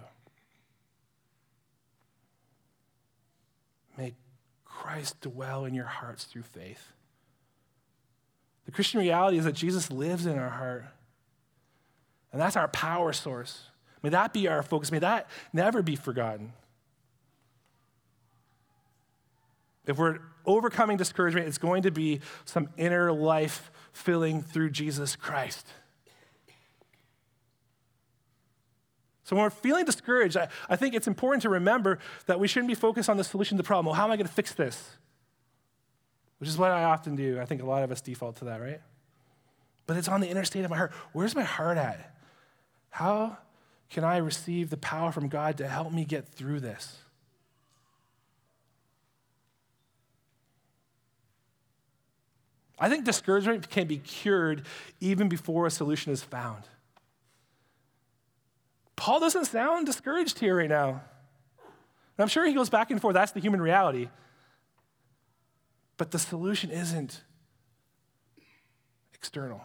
May 3.98 4.14
Christ 4.64 5.20
dwell 5.20 5.64
in 5.64 5.74
your 5.74 5.86
hearts 5.86 6.24
through 6.24 6.42
faith. 6.42 6.92
The 8.64 8.72
Christian 8.72 9.00
reality 9.00 9.38
is 9.38 9.44
that 9.44 9.54
Jesus 9.54 9.90
lives 9.90 10.24
in 10.24 10.38
our 10.38 10.48
heart, 10.48 10.84
and 12.32 12.40
that's 12.40 12.56
our 12.56 12.68
power 12.68 13.12
source. 13.12 13.64
May 14.04 14.10
that 14.10 14.34
be 14.34 14.48
our 14.48 14.62
focus. 14.62 14.92
May 14.92 14.98
that 14.98 15.30
never 15.54 15.80
be 15.80 15.96
forgotten. 15.96 16.52
If 19.86 19.96
we're 19.96 20.18
overcoming 20.44 20.98
discouragement, 20.98 21.48
it's 21.48 21.56
going 21.56 21.84
to 21.84 21.90
be 21.90 22.20
some 22.44 22.68
inner 22.76 23.10
life 23.12 23.70
filling 23.94 24.42
through 24.42 24.72
Jesus 24.72 25.16
Christ. 25.16 25.66
So 29.22 29.36
when 29.36 29.44
we're 29.44 29.48
feeling 29.48 29.86
discouraged, 29.86 30.36
I, 30.36 30.48
I, 30.68 30.76
think 30.76 30.94
it's 30.94 31.08
important 31.08 31.40
to 31.44 31.48
remember 31.48 31.98
that 32.26 32.38
we 32.38 32.46
shouldn't 32.46 32.68
be 32.68 32.74
focused 32.74 33.08
on 33.08 33.16
the 33.16 33.24
solution 33.24 33.56
to 33.56 33.62
the 33.62 33.66
problem. 33.66 33.86
Well, 33.86 33.94
how 33.94 34.04
am 34.04 34.10
I 34.10 34.16
going 34.16 34.26
to 34.26 34.32
fix 34.32 34.52
this? 34.52 34.98
Which 36.36 36.50
is 36.50 36.58
what 36.58 36.72
I 36.72 36.84
often 36.84 37.16
do. 37.16 37.40
I 37.40 37.46
think 37.46 37.62
a 37.62 37.66
lot 37.66 37.82
of 37.82 37.90
us 37.90 38.02
default 38.02 38.36
to 38.36 38.44
that, 38.44 38.60
right? 38.60 38.82
But 39.86 39.96
it's 39.96 40.08
on 40.08 40.20
the 40.20 40.28
inner 40.28 40.44
state 40.44 40.62
of 40.62 40.70
my 40.70 40.76
heart. 40.76 40.92
Where's 41.14 41.34
my 41.34 41.42
heart 41.42 41.78
at? 41.78 42.14
How 42.90 43.38
can 43.90 44.04
I 44.04 44.16
receive 44.16 44.70
the 44.70 44.76
power 44.76 45.12
from 45.12 45.28
God 45.28 45.58
to 45.58 45.68
help 45.68 45.92
me 45.92 46.04
get 46.04 46.26
through 46.26 46.60
this? 46.60 46.98
I 52.78 52.88
think 52.88 53.04
discouragement 53.04 53.70
can 53.70 53.86
be 53.86 53.98
cured 53.98 54.66
even 55.00 55.28
before 55.28 55.66
a 55.66 55.70
solution 55.70 56.12
is 56.12 56.22
found. 56.22 56.64
Paul 58.96 59.20
doesn't 59.20 59.46
sound 59.46 59.86
discouraged 59.86 60.38
here 60.38 60.56
right 60.56 60.68
now. 60.68 60.88
And 60.88 62.22
I'm 62.22 62.28
sure 62.28 62.44
he 62.46 62.52
goes 62.52 62.68
back 62.68 62.90
and 62.90 63.00
forth. 63.00 63.14
That's 63.14 63.32
the 63.32 63.40
human 63.40 63.60
reality. 63.60 64.08
But 65.96 66.10
the 66.10 66.18
solution 66.18 66.70
isn't 66.70 67.22
external. 69.14 69.64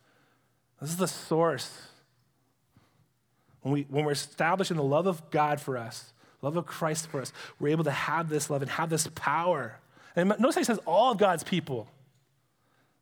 This 0.81 0.89
is 0.89 0.97
the 0.97 1.07
source. 1.07 1.87
When, 3.61 3.73
we, 3.73 3.85
when 3.89 4.05
we're 4.05 4.13
establishing 4.13 4.77
the 4.77 4.83
love 4.83 5.05
of 5.05 5.29
God 5.29 5.61
for 5.61 5.77
us, 5.77 6.11
love 6.41 6.57
of 6.57 6.65
Christ 6.65 7.07
for 7.07 7.21
us, 7.21 7.31
we're 7.59 7.69
able 7.69 7.83
to 7.83 7.91
have 7.91 8.27
this 8.27 8.49
love 8.49 8.63
and 8.63 8.71
have 8.71 8.89
this 8.89 9.07
power. 9.13 9.79
And 10.15 10.29
notice 10.39 10.55
he 10.55 10.63
says 10.63 10.79
all 10.85 11.11
of 11.11 11.19
God's 11.19 11.43
people. 11.43 11.87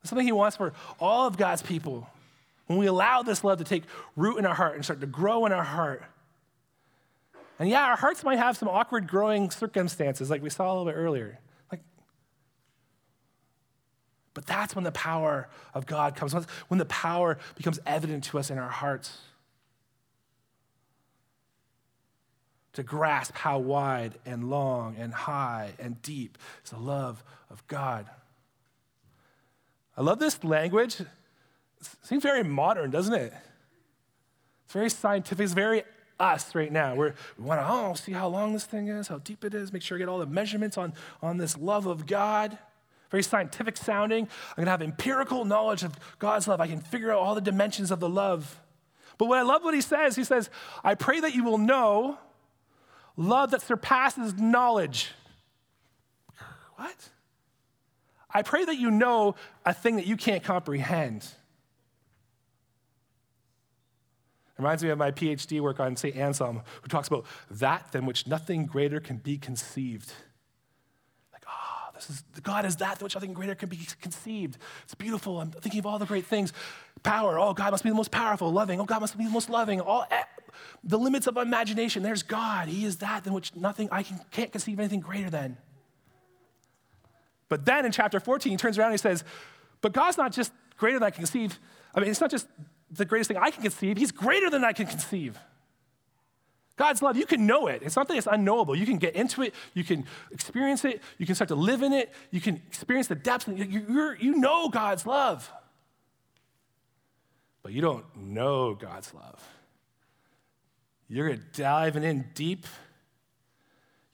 That's 0.00 0.10
something 0.10 0.26
he 0.26 0.32
wants 0.32 0.56
for 0.56 0.74
all 0.98 1.26
of 1.26 1.38
God's 1.38 1.62
people. 1.62 2.06
When 2.66 2.78
we 2.78 2.86
allow 2.86 3.22
this 3.22 3.42
love 3.42 3.58
to 3.58 3.64
take 3.64 3.84
root 4.14 4.38
in 4.38 4.46
our 4.46 4.54
heart 4.54 4.76
and 4.76 4.84
start 4.84 5.00
to 5.00 5.06
grow 5.06 5.46
in 5.46 5.52
our 5.52 5.64
heart. 5.64 6.04
And 7.58 7.68
yeah, 7.68 7.86
our 7.86 7.96
hearts 7.96 8.22
might 8.22 8.38
have 8.38 8.56
some 8.56 8.68
awkward 8.68 9.08
growing 9.08 9.50
circumstances, 9.50 10.30
like 10.30 10.42
we 10.42 10.50
saw 10.50 10.68
a 10.68 10.72
little 10.72 10.84
bit 10.84 10.96
earlier. 10.96 11.38
But 14.34 14.46
that's 14.46 14.74
when 14.74 14.84
the 14.84 14.92
power 14.92 15.48
of 15.74 15.86
God 15.86 16.14
comes, 16.14 16.34
when 16.68 16.78
the 16.78 16.84
power 16.84 17.38
becomes 17.56 17.80
evident 17.84 18.24
to 18.24 18.38
us 18.38 18.50
in 18.50 18.58
our 18.58 18.68
hearts. 18.68 19.18
To 22.74 22.84
grasp 22.84 23.34
how 23.34 23.58
wide 23.58 24.14
and 24.24 24.48
long 24.48 24.96
and 24.96 25.12
high 25.12 25.72
and 25.80 26.00
deep 26.02 26.38
is 26.64 26.70
the 26.70 26.78
love 26.78 27.24
of 27.50 27.66
God. 27.66 28.08
I 29.96 30.02
love 30.02 30.20
this 30.20 30.42
language. 30.44 31.00
It 31.00 31.08
seems 32.02 32.22
very 32.22 32.44
modern, 32.44 32.90
doesn't 32.90 33.14
it? 33.14 33.32
It's 34.64 34.72
very 34.72 34.88
scientific. 34.88 35.42
It's 35.42 35.52
very 35.52 35.82
us 36.20 36.54
right 36.54 36.70
now. 36.70 36.94
We're, 36.94 37.14
we 37.36 37.44
want 37.44 37.60
to, 37.60 37.66
oh, 37.68 37.94
see 37.94 38.12
how 38.12 38.28
long 38.28 38.52
this 38.52 38.64
thing 38.64 38.86
is, 38.86 39.08
how 39.08 39.18
deep 39.18 39.44
it 39.44 39.54
is, 39.54 39.72
make 39.72 39.82
sure 39.82 39.96
I 39.96 39.98
get 39.98 40.08
all 40.08 40.18
the 40.18 40.26
measurements 40.26 40.78
on, 40.78 40.92
on 41.20 41.38
this 41.38 41.56
love 41.56 41.86
of 41.86 42.06
God 42.06 42.56
very 43.10 43.22
scientific 43.22 43.76
sounding. 43.76 44.24
I'm 44.24 44.56
going 44.56 44.66
to 44.66 44.70
have 44.70 44.82
empirical 44.82 45.44
knowledge 45.44 45.82
of 45.82 45.96
God's 46.18 46.46
love. 46.46 46.60
I 46.60 46.66
can 46.66 46.80
figure 46.80 47.10
out 47.12 47.18
all 47.18 47.34
the 47.34 47.40
dimensions 47.40 47.90
of 47.90 48.00
the 48.00 48.08
love. 48.08 48.60
But 49.18 49.26
what 49.26 49.38
I 49.38 49.42
love 49.42 49.64
what 49.64 49.74
he 49.74 49.80
says, 49.80 50.16
he 50.16 50.24
says, 50.24 50.48
I 50.82 50.94
pray 50.94 51.20
that 51.20 51.34
you 51.34 51.44
will 51.44 51.58
know 51.58 52.18
love 53.16 53.50
that 53.50 53.62
surpasses 53.62 54.34
knowledge. 54.38 55.10
What? 56.76 57.10
I 58.32 58.42
pray 58.42 58.64
that 58.64 58.76
you 58.76 58.90
know 58.90 59.34
a 59.66 59.74
thing 59.74 59.96
that 59.96 60.06
you 60.06 60.16
can't 60.16 60.42
comprehend. 60.42 61.28
Reminds 64.56 64.84
me 64.84 64.90
of 64.90 64.98
my 64.98 65.10
PhD 65.10 65.60
work 65.60 65.80
on 65.80 65.96
St. 65.96 66.16
Anselm, 66.16 66.62
who 66.82 66.88
talks 66.88 67.08
about 67.08 67.24
that 67.50 67.92
than 67.92 68.06
which 68.06 68.26
nothing 68.26 68.66
greater 68.66 69.00
can 69.00 69.16
be 69.16 69.36
conceived. 69.36 70.12
God 72.42 72.64
is 72.64 72.76
that 72.76 73.02
which 73.02 73.14
nothing 73.14 73.32
greater 73.32 73.54
can 73.54 73.68
be 73.68 73.78
conceived. 74.00 74.58
It's 74.84 74.94
beautiful. 74.94 75.40
I'm 75.40 75.50
thinking 75.50 75.80
of 75.80 75.86
all 75.86 75.98
the 75.98 76.06
great 76.06 76.26
things. 76.26 76.52
Power. 77.02 77.38
Oh, 77.38 77.54
God 77.54 77.70
must 77.70 77.82
be 77.82 77.90
the 77.90 77.96
most 77.96 78.10
powerful. 78.10 78.50
Loving. 78.50 78.80
Oh, 78.80 78.84
God 78.84 79.00
must 79.00 79.16
be 79.16 79.24
the 79.24 79.30
most 79.30 79.48
loving. 79.48 79.80
All 79.80 80.06
eh, 80.10 80.22
the 80.84 80.98
limits 80.98 81.26
of 81.26 81.36
imagination. 81.36 82.02
There's 82.02 82.22
God. 82.22 82.68
He 82.68 82.84
is 82.84 82.96
that 82.98 83.24
than 83.24 83.32
which 83.32 83.54
nothing 83.54 83.88
I 83.90 84.02
can, 84.02 84.20
can't 84.30 84.52
conceive 84.52 84.78
anything 84.78 85.00
greater 85.00 85.30
than. 85.30 85.56
But 87.48 87.64
then 87.64 87.84
in 87.84 87.92
chapter 87.92 88.20
14, 88.20 88.50
he 88.50 88.56
turns 88.56 88.78
around 88.78 88.92
and 88.92 88.94
he 88.94 88.98
says, 88.98 89.24
But 89.80 89.92
God's 89.92 90.16
not 90.16 90.32
just 90.32 90.52
greater 90.76 90.98
than 90.98 91.06
I 91.06 91.10
can 91.10 91.22
conceive. 91.22 91.58
I 91.94 92.00
mean, 92.00 92.10
it's 92.10 92.20
not 92.20 92.30
just 92.30 92.46
the 92.90 93.04
greatest 93.04 93.28
thing 93.28 93.36
I 93.36 93.50
can 93.50 93.62
conceive. 93.62 93.96
He's 93.96 94.12
greater 94.12 94.50
than 94.50 94.64
I 94.64 94.72
can 94.72 94.86
conceive. 94.86 95.38
God's 96.80 97.02
love, 97.02 97.14
you 97.14 97.26
can 97.26 97.46
know 97.46 97.66
it. 97.66 97.82
It's 97.82 97.94
not 97.94 98.08
that 98.08 98.16
it's 98.16 98.26
unknowable. 98.26 98.74
You 98.74 98.86
can 98.86 98.96
get 98.96 99.14
into 99.14 99.42
it, 99.42 99.54
you 99.74 99.84
can 99.84 100.06
experience 100.32 100.82
it, 100.86 101.02
you 101.18 101.26
can 101.26 101.34
start 101.34 101.48
to 101.48 101.54
live 101.54 101.82
in 101.82 101.92
it, 101.92 102.10
you 102.30 102.40
can 102.40 102.62
experience 102.68 103.06
the 103.06 103.14
depths, 103.14 103.46
you, 103.48 104.16
you 104.18 104.34
know 104.36 104.70
God's 104.70 105.04
love. 105.04 105.52
But 107.62 107.72
you 107.72 107.82
don't 107.82 108.06
know 108.16 108.74
God's 108.74 109.12
love. 109.12 109.46
You're 111.06 111.36
diving 111.36 112.02
in 112.02 112.30
deep, 112.32 112.66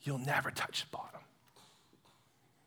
you'll 0.01 0.17
never 0.17 0.51
touch 0.51 0.81
the 0.81 0.97
bottom. 0.97 1.21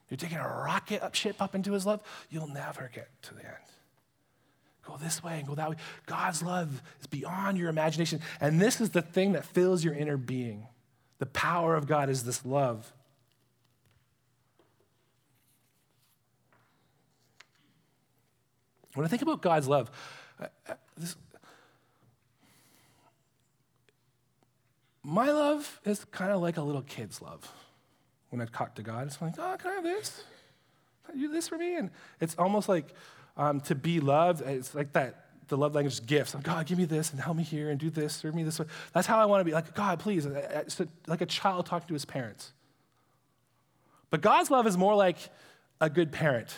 You're 0.08 0.16
taking 0.16 0.38
a 0.38 0.48
rocket 0.48 1.02
up 1.02 1.14
ship 1.14 1.42
up 1.42 1.54
into 1.54 1.72
his 1.72 1.84
love, 1.84 2.00
you'll 2.30 2.48
never 2.48 2.90
get 2.94 3.10
to 3.24 3.34
the 3.34 3.44
end 3.44 3.69
go 4.84 4.96
this 4.96 5.22
way 5.22 5.38
and 5.38 5.46
go 5.46 5.54
that 5.54 5.70
way. 5.70 5.76
God's 6.06 6.42
love 6.42 6.82
is 7.00 7.06
beyond 7.06 7.58
your 7.58 7.68
imagination. 7.68 8.20
And 8.40 8.60
this 8.60 8.80
is 8.80 8.90
the 8.90 9.02
thing 9.02 9.32
that 9.32 9.44
fills 9.44 9.84
your 9.84 9.94
inner 9.94 10.16
being. 10.16 10.66
The 11.18 11.26
power 11.26 11.74
of 11.76 11.86
God 11.86 12.08
is 12.08 12.24
this 12.24 12.44
love. 12.44 12.92
When 18.94 19.04
I 19.04 19.08
think 19.08 19.22
about 19.22 19.40
God's 19.40 19.68
love, 19.68 19.90
this, 20.96 21.14
my 25.02 25.30
love 25.30 25.80
is 25.84 26.04
kind 26.06 26.32
of 26.32 26.40
like 26.40 26.56
a 26.56 26.62
little 26.62 26.82
kid's 26.82 27.22
love. 27.22 27.50
When 28.30 28.40
I 28.40 28.46
talk 28.46 28.74
to 28.76 28.82
God, 28.82 29.06
it's 29.06 29.20
like, 29.20 29.34
oh, 29.38 29.56
can 29.58 29.70
I 29.70 29.74
have 29.74 29.84
this? 29.84 30.24
Can 31.06 31.18
you 31.20 31.28
do 31.28 31.34
this 31.34 31.48
for 31.48 31.58
me? 31.58 31.76
And 31.76 31.90
it's 32.20 32.34
almost 32.36 32.68
like 32.68 32.94
um, 33.36 33.60
to 33.62 33.74
be 33.74 34.00
loved. 34.00 34.42
It's 34.42 34.74
like 34.74 34.92
that, 34.92 35.26
the 35.48 35.56
love 35.56 35.74
language 35.74 36.04
gifts. 36.06 36.34
Like, 36.34 36.44
God, 36.44 36.66
give 36.66 36.78
me 36.78 36.84
this 36.84 37.10
and 37.10 37.20
help 37.20 37.36
me 37.36 37.42
here 37.42 37.70
and 37.70 37.78
do 37.78 37.90
this, 37.90 38.14
serve 38.14 38.34
me 38.34 38.42
this 38.42 38.58
way. 38.58 38.66
That's 38.92 39.06
how 39.06 39.18
I 39.18 39.26
want 39.26 39.40
to 39.40 39.44
be. 39.44 39.52
Like, 39.52 39.74
God, 39.74 39.98
please. 39.98 40.26
It's 40.26 40.80
like 41.06 41.20
a 41.20 41.26
child 41.26 41.66
talking 41.66 41.88
to 41.88 41.94
his 41.94 42.04
parents. 42.04 42.52
But 44.10 44.20
God's 44.20 44.50
love 44.50 44.66
is 44.66 44.76
more 44.76 44.94
like 44.94 45.18
a 45.80 45.88
good 45.88 46.12
parent. 46.12 46.54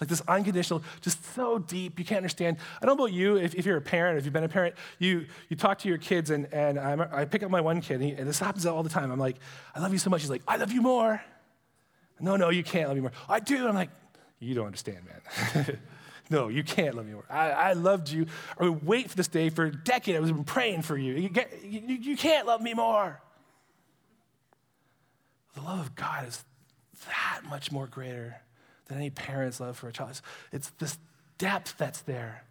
Like 0.00 0.08
this 0.08 0.22
unconditional, 0.26 0.82
just 1.02 1.22
so 1.34 1.58
deep, 1.58 1.98
you 1.98 2.06
can't 2.06 2.18
understand. 2.18 2.56
I 2.80 2.86
don't 2.86 2.96
know 2.96 3.04
about 3.04 3.12
you, 3.12 3.36
if, 3.36 3.54
if 3.54 3.66
you're 3.66 3.76
a 3.76 3.82
parent, 3.82 4.18
if 4.18 4.24
you've 4.24 4.32
been 4.32 4.44
a 4.44 4.48
parent, 4.48 4.74
you, 4.98 5.26
you 5.50 5.56
talk 5.56 5.78
to 5.80 5.88
your 5.88 5.98
kids, 5.98 6.30
and, 6.30 6.46
and 6.54 6.78
I'm, 6.78 7.02
i 7.02 7.26
pick 7.26 7.42
up 7.42 7.50
my 7.50 7.60
one 7.60 7.82
kid, 7.82 7.94
and, 7.94 8.02
he, 8.04 8.10
and 8.12 8.26
this 8.26 8.38
happens 8.38 8.64
all 8.64 8.82
the 8.82 8.88
time. 8.88 9.10
I'm 9.10 9.18
like, 9.18 9.36
I 9.74 9.80
love 9.80 9.92
you 9.92 9.98
so 9.98 10.08
much. 10.08 10.22
He's 10.22 10.30
like, 10.30 10.42
I 10.48 10.56
love 10.56 10.72
you 10.72 10.80
more. 10.80 11.22
No, 12.18 12.36
no, 12.36 12.48
you 12.48 12.62
can't 12.62 12.88
love 12.88 12.96
me 12.96 13.02
more. 13.02 13.12
I 13.28 13.40
do. 13.40 13.68
I'm 13.68 13.74
like, 13.74 13.90
you 14.40 14.54
don't 14.54 14.66
understand, 14.66 14.98
man. 15.04 15.78
no, 16.30 16.48
you 16.48 16.64
can't 16.64 16.96
love 16.96 17.06
me 17.06 17.12
more. 17.12 17.24
I, 17.28 17.50
I 17.50 17.72
loved 17.74 18.10
you. 18.10 18.26
I 18.58 18.64
would 18.64 18.84
wait 18.84 19.10
for 19.10 19.16
this 19.16 19.28
day 19.28 19.50
for 19.50 19.66
a 19.66 19.72
decade. 19.72 20.16
I 20.16 20.20
was 20.20 20.32
praying 20.46 20.82
for 20.82 20.96
you. 20.96 21.14
You, 21.14 21.28
get, 21.28 21.62
you. 21.62 21.80
you 21.80 22.16
can't 22.16 22.46
love 22.46 22.62
me 22.62 22.72
more. 22.72 23.20
The 25.54 25.60
love 25.60 25.80
of 25.80 25.94
God 25.94 26.26
is 26.26 26.42
that 27.06 27.42
much 27.48 27.70
more 27.70 27.86
greater 27.86 28.36
than 28.86 28.96
any 28.96 29.10
parent's 29.10 29.60
love 29.60 29.76
for 29.76 29.88
a 29.88 29.92
child. 29.92 30.10
It's, 30.10 30.22
it's 30.52 30.70
this 30.78 30.98
depth 31.38 31.76
that's 31.76 32.00
there. 32.02 32.44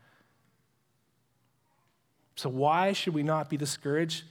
So, 2.35 2.49
why 2.49 2.93
should 2.93 3.13
we 3.13 3.23
not 3.23 3.49
be 3.49 3.57
discouraged? 3.57 4.23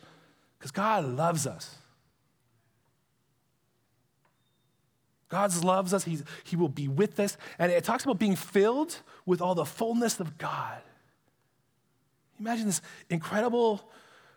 Because 0.59 0.71
God 0.71 1.05
loves 1.05 1.47
us. 1.47 1.78
God 5.29 5.55
loves 5.63 5.93
us. 5.93 6.05
He's, 6.05 6.25
he 6.45 6.57
will 6.57 6.69
be 6.69 6.89
with 6.89 7.21
us. 7.21 7.37
And 7.59 7.71
it 7.71 7.85
talks 7.85 8.05
about 8.05 8.19
being 8.19 8.37
filled 8.37 8.97
with 9.27 9.43
all 9.43 9.55
the 9.55 9.65
fullness 9.65 10.21
of 10.21 10.39
God. 10.39 10.81
Imagine 12.41 12.67
this 12.67 12.81
incredible, 13.11 13.91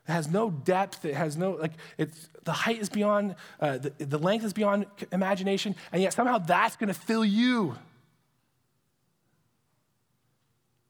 it 0.08 0.12
has 0.12 0.28
no 0.28 0.50
depth, 0.50 1.06
it 1.06 1.14
has 1.14 1.38
no, 1.38 1.52
like, 1.52 1.74
it's, 1.98 2.30
the 2.44 2.52
height 2.52 2.80
is 2.80 2.90
beyond, 2.90 3.36
uh, 3.60 3.78
the, 3.78 3.92
the 4.00 4.18
length 4.18 4.44
is 4.44 4.54
beyond 4.54 4.86
imagination, 5.12 5.76
and 5.92 6.02
yet 6.02 6.12
somehow 6.12 6.40
that's 6.40 6.76
going 6.76 6.88
to 6.88 7.00
fill 7.00 7.24
you. 7.24 7.78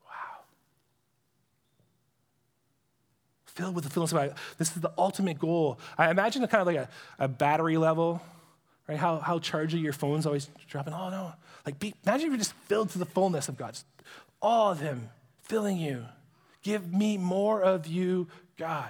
Wow. 0.06 0.40
Filled 3.46 3.76
with 3.76 3.84
the 3.84 3.90
fullness 3.90 4.14
of 4.14 4.20
God. 4.20 4.36
This 4.58 4.70
is 4.70 4.82
the 4.82 4.94
ultimate 4.98 5.38
goal. 5.38 5.80
I 5.98 6.10
imagine 6.10 6.44
a 6.44 6.48
kind 6.48 6.62
of 6.62 6.68
like 6.68 6.78
a, 6.78 6.90
a 7.20 7.28
battery 7.28 7.78
level 7.78 8.22
right? 8.92 9.00
How, 9.00 9.20
how 9.20 9.40
charging 9.40 9.82
your 9.82 9.94
phone's 9.94 10.26
always 10.26 10.50
dropping. 10.68 10.94
Oh, 10.94 11.10
no. 11.10 11.34
Like, 11.66 11.80
be, 11.80 11.94
imagine 12.06 12.28
if 12.28 12.32
you're 12.32 12.38
just 12.38 12.54
filled 12.66 12.90
to 12.90 13.00
the 13.00 13.06
fullness 13.06 13.48
of 13.48 13.58
God. 13.58 13.74
Just 13.74 13.86
all 14.42 14.72
of 14.72 14.82
Him 14.82 15.10
filling 15.44 15.78
you. 15.78 16.04
Give 16.62 16.92
me 16.92 17.18
more 17.18 17.62
of 17.62 17.88
you, 17.88 18.28
God. 18.58 18.90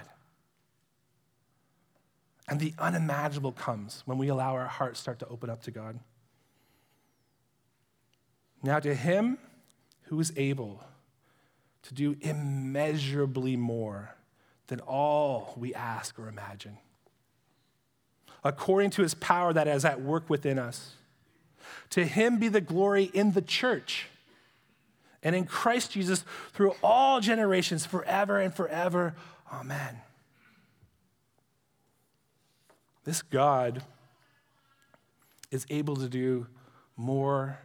And 2.48 2.58
the 2.58 2.74
unimaginable 2.80 3.52
comes 3.52 4.02
when 4.04 4.18
we 4.18 4.26
allow 4.26 4.54
our 4.54 4.66
hearts 4.66 4.98
start 4.98 5.20
to 5.20 5.28
open 5.28 5.48
up 5.48 5.62
to 5.62 5.70
God. 5.70 6.00
Now, 8.60 8.80
to 8.80 8.94
Him 8.94 9.38
who 10.04 10.18
is 10.18 10.32
able 10.36 10.82
to 11.84 11.94
do 11.94 12.16
immeasurably 12.20 13.56
more 13.56 14.16
than 14.66 14.80
all 14.80 15.54
we 15.56 15.72
ask 15.74 16.18
or 16.18 16.28
imagine. 16.28 16.78
According 18.44 18.90
to 18.90 19.02
his 19.02 19.14
power 19.14 19.52
that 19.52 19.68
is 19.68 19.84
at 19.84 20.00
work 20.00 20.28
within 20.28 20.58
us. 20.58 20.94
To 21.90 22.04
him 22.04 22.38
be 22.38 22.48
the 22.48 22.60
glory 22.60 23.04
in 23.04 23.32
the 23.32 23.42
church 23.42 24.06
and 25.22 25.36
in 25.36 25.44
Christ 25.44 25.92
Jesus 25.92 26.24
through 26.52 26.74
all 26.82 27.20
generations, 27.20 27.86
forever 27.86 28.40
and 28.40 28.52
forever. 28.52 29.14
Amen. 29.52 30.00
This 33.04 33.22
God 33.22 33.82
is 35.50 35.66
able 35.70 35.96
to 35.96 36.08
do 36.08 36.46
more 36.96 37.58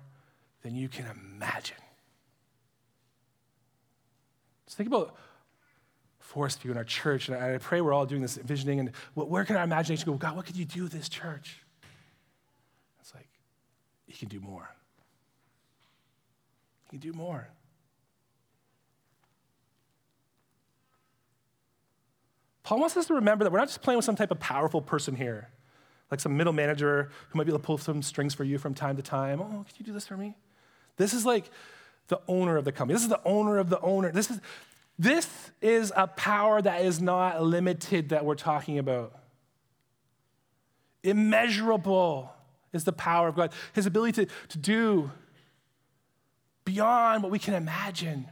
than 0.61 0.75
you 0.75 0.89
can 0.89 1.05
imagine. 1.05 1.77
Just 4.65 4.77
think 4.77 4.87
about 4.87 5.15
Forest 6.27 6.61
View 6.61 6.71
in 6.71 6.77
our 6.77 6.83
church, 6.83 7.29
and 7.29 7.37
I 7.37 7.57
pray 7.57 7.79
we're 7.79 7.93
all 7.93 8.05
doing 8.05 8.21
this 8.21 8.35
visioning, 8.35 8.81
and 8.81 8.91
where 9.13 9.45
can 9.45 9.55
our 9.55 9.63
imagination 9.63 10.05
go? 10.05 10.17
God, 10.17 10.35
what 10.35 10.45
could 10.45 10.57
you 10.57 10.65
do 10.65 10.83
with 10.83 10.91
this 10.91 11.07
church? 11.07 11.63
It's 12.99 13.13
like, 13.15 13.29
He 14.07 14.13
can 14.13 14.27
do 14.27 14.41
more. 14.41 14.69
He 16.83 16.89
can 16.89 16.99
do 16.99 17.17
more. 17.17 17.47
Paul 22.63 22.81
wants 22.81 22.97
us 22.97 23.05
to 23.05 23.13
remember 23.13 23.45
that 23.45 23.51
we're 23.51 23.59
not 23.59 23.69
just 23.69 23.81
playing 23.81 23.95
with 23.95 24.05
some 24.05 24.17
type 24.17 24.29
of 24.29 24.37
powerful 24.37 24.81
person 24.81 25.15
here, 25.15 25.47
like 26.11 26.19
some 26.19 26.35
middle 26.35 26.51
manager 26.51 27.09
who 27.29 27.37
might 27.37 27.45
be 27.45 27.51
able 27.51 27.59
to 27.59 27.65
pull 27.65 27.77
some 27.77 28.01
strings 28.01 28.33
for 28.33 28.43
you 28.43 28.57
from 28.57 28.73
time 28.73 28.97
to 28.97 29.01
time. 29.01 29.39
Oh, 29.39 29.45
can 29.45 29.75
you 29.77 29.85
do 29.85 29.93
this 29.93 30.05
for 30.05 30.17
me? 30.17 30.35
This 30.97 31.13
is 31.13 31.25
like 31.25 31.49
the 32.09 32.19
owner 32.27 32.57
of 32.57 32.65
the 32.65 32.73
company. 32.73 32.95
This 32.95 33.03
is 33.03 33.09
the 33.09 33.21
owner 33.23 33.57
of 33.57 33.69
the 33.69 33.79
owner. 33.79 34.11
This 34.11 34.29
is, 34.29 34.41
this 34.99 35.29
is 35.61 35.91
a 35.95 36.07
power 36.07 36.61
that 36.61 36.81
is 36.81 37.01
not 37.01 37.43
limited 37.43 38.09
that 38.09 38.25
we're 38.25 38.35
talking 38.35 38.79
about. 38.79 39.13
Immeasurable 41.03 42.33
is 42.73 42.83
the 42.83 42.93
power 42.93 43.27
of 43.27 43.35
God, 43.35 43.53
His 43.73 43.85
ability 43.85 44.25
to, 44.25 44.31
to 44.49 44.57
do 44.57 45.11
beyond 46.65 47.23
what 47.23 47.31
we 47.31 47.39
can 47.39 47.53
imagine. 47.53 48.27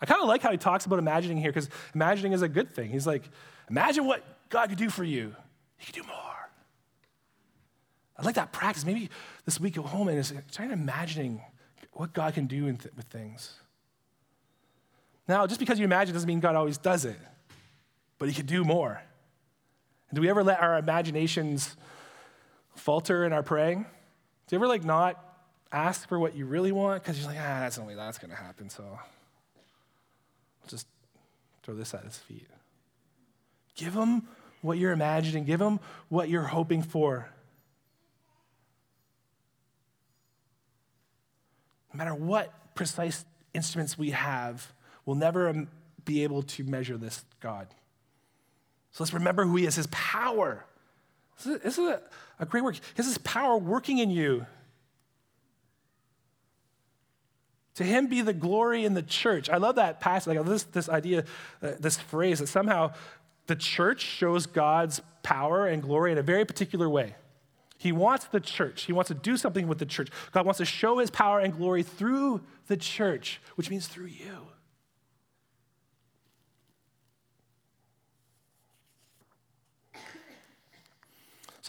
I 0.00 0.06
kind 0.06 0.20
of 0.20 0.28
like 0.28 0.42
how 0.42 0.50
he 0.50 0.58
talks 0.58 0.86
about 0.86 0.98
imagining 0.98 1.38
here 1.38 1.50
because 1.50 1.68
imagining 1.94 2.32
is 2.32 2.42
a 2.42 2.48
good 2.48 2.70
thing. 2.70 2.90
He's 2.90 3.06
like, 3.06 3.28
imagine 3.68 4.04
what 4.04 4.22
God 4.48 4.68
could 4.68 4.78
do 4.78 4.90
for 4.90 5.04
you. 5.04 5.34
He 5.76 5.86
could 5.86 6.02
do 6.02 6.06
more. 6.06 6.16
I 8.16 8.24
like 8.24 8.34
that 8.34 8.52
practice. 8.52 8.84
Maybe 8.84 9.10
this 9.44 9.58
week 9.60 9.74
go 9.74 9.82
home 9.82 10.08
and 10.08 10.24
start 10.24 10.70
imagining 10.70 11.40
what 11.92 12.12
God 12.12 12.34
can 12.34 12.46
do 12.46 12.64
th- 12.72 12.94
with 12.96 13.06
things. 13.06 13.54
Now, 15.28 15.46
just 15.46 15.60
because 15.60 15.78
you 15.78 15.84
imagine 15.84 16.14
doesn't 16.14 16.26
mean 16.26 16.40
God 16.40 16.56
always 16.56 16.78
does 16.78 17.04
it, 17.04 17.18
but 18.18 18.28
He 18.28 18.34
can 18.34 18.46
do 18.46 18.64
more. 18.64 19.00
And 20.08 20.16
do 20.16 20.22
we 20.22 20.30
ever 20.30 20.42
let 20.42 20.60
our 20.60 20.78
imaginations 20.78 21.76
falter 22.74 23.24
in 23.24 23.32
our 23.34 23.42
praying? 23.42 23.84
Do 24.46 24.56
you 24.56 24.58
ever 24.58 24.66
like 24.66 24.84
not 24.84 25.22
ask 25.70 26.08
for 26.08 26.18
what 26.18 26.34
you 26.34 26.46
really 26.46 26.72
want 26.72 27.02
because 27.02 27.18
you're 27.18 27.28
like, 27.28 27.38
ah, 27.38 27.60
that's 27.60 27.76
the 27.76 27.82
only 27.82 27.94
way 27.94 28.00
that's 28.00 28.16
going 28.18 28.30
to 28.30 28.36
happen, 28.36 28.70
so 28.70 28.98
just 30.66 30.86
throw 31.62 31.74
this 31.74 31.92
at 31.92 32.04
His 32.04 32.16
feet. 32.16 32.48
Give 33.74 33.94
Him 33.94 34.26
what 34.62 34.78
you're 34.78 34.92
imagining. 34.92 35.44
Give 35.44 35.60
Him 35.60 35.78
what 36.08 36.30
you're 36.30 36.42
hoping 36.42 36.82
for. 36.82 37.28
No 41.92 41.98
matter 41.98 42.14
what 42.14 42.74
precise 42.74 43.24
instruments 43.52 43.98
we 43.98 44.10
have, 44.10 44.72
we'll 45.08 45.16
never 45.16 45.66
be 46.04 46.22
able 46.22 46.42
to 46.42 46.64
measure 46.64 46.98
this 46.98 47.24
God. 47.40 47.66
So 48.90 49.02
let's 49.02 49.14
remember 49.14 49.46
who 49.46 49.56
He 49.56 49.64
is, 49.64 49.74
His 49.74 49.86
power. 49.86 50.66
This 51.42 51.64
is 51.64 51.78
a, 51.78 52.02
a 52.38 52.44
great 52.44 52.62
work. 52.62 52.76
His 52.94 53.16
power 53.18 53.56
working 53.56 53.96
in 53.96 54.10
you. 54.10 54.44
To 57.76 57.84
him 57.84 58.08
be 58.08 58.22
the 58.22 58.32
glory 58.32 58.84
in 58.84 58.94
the 58.94 59.02
church. 59.02 59.48
I 59.48 59.58
love 59.58 59.76
that 59.76 60.00
passage. 60.00 60.36
Like 60.36 60.44
this, 60.44 60.64
this 60.64 60.88
idea, 60.88 61.24
uh, 61.62 61.70
this 61.78 61.96
phrase 61.96 62.40
that 62.40 62.48
somehow 62.48 62.92
the 63.46 63.54
church 63.54 64.02
shows 64.02 64.46
God's 64.46 65.00
power 65.22 65.68
and 65.68 65.80
glory 65.80 66.10
in 66.10 66.18
a 66.18 66.22
very 66.22 66.44
particular 66.44 66.88
way. 66.88 67.14
He 67.78 67.92
wants 67.92 68.24
the 68.26 68.40
church. 68.40 68.82
He 68.82 68.92
wants 68.92 69.08
to 69.08 69.14
do 69.14 69.36
something 69.36 69.68
with 69.68 69.78
the 69.78 69.86
church. 69.86 70.08
God 70.32 70.44
wants 70.44 70.58
to 70.58 70.64
show 70.64 70.98
his 70.98 71.08
power 71.08 71.38
and 71.38 71.56
glory 71.56 71.84
through 71.84 72.40
the 72.66 72.76
church, 72.76 73.40
which 73.54 73.70
means 73.70 73.86
through 73.86 74.06
you. 74.06 74.48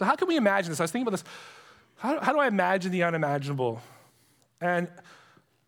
So, 0.00 0.06
how 0.06 0.16
can 0.16 0.28
we 0.28 0.38
imagine 0.38 0.70
this? 0.70 0.80
I 0.80 0.84
was 0.84 0.90
thinking 0.90 1.06
about 1.06 1.20
this. 1.20 1.24
How, 1.96 2.18
how 2.20 2.32
do 2.32 2.38
I 2.38 2.46
imagine 2.46 2.90
the 2.90 3.02
unimaginable? 3.02 3.82
And 4.58 4.88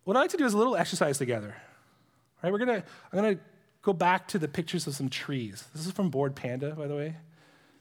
what 0.05 0.17
I 0.17 0.21
like 0.21 0.31
to 0.31 0.37
do 0.37 0.45
is 0.45 0.55
a 0.55 0.57
little 0.57 0.75
exercise 0.75 1.19
together. 1.19 1.55
Right? 2.41 2.51
We're 2.51 2.57
gonna, 2.57 2.83
I'm 3.11 3.15
gonna 3.19 3.37
go 3.83 3.93
back 3.93 4.27
to 4.29 4.39
the 4.39 4.47
pictures 4.47 4.87
of 4.87 4.95
some 4.95 5.07
trees. 5.07 5.65
This 5.75 5.85
is 5.85 5.91
from 5.91 6.09
Bored 6.09 6.35
Panda, 6.35 6.71
by 6.71 6.87
the 6.87 6.95
way. 6.95 7.15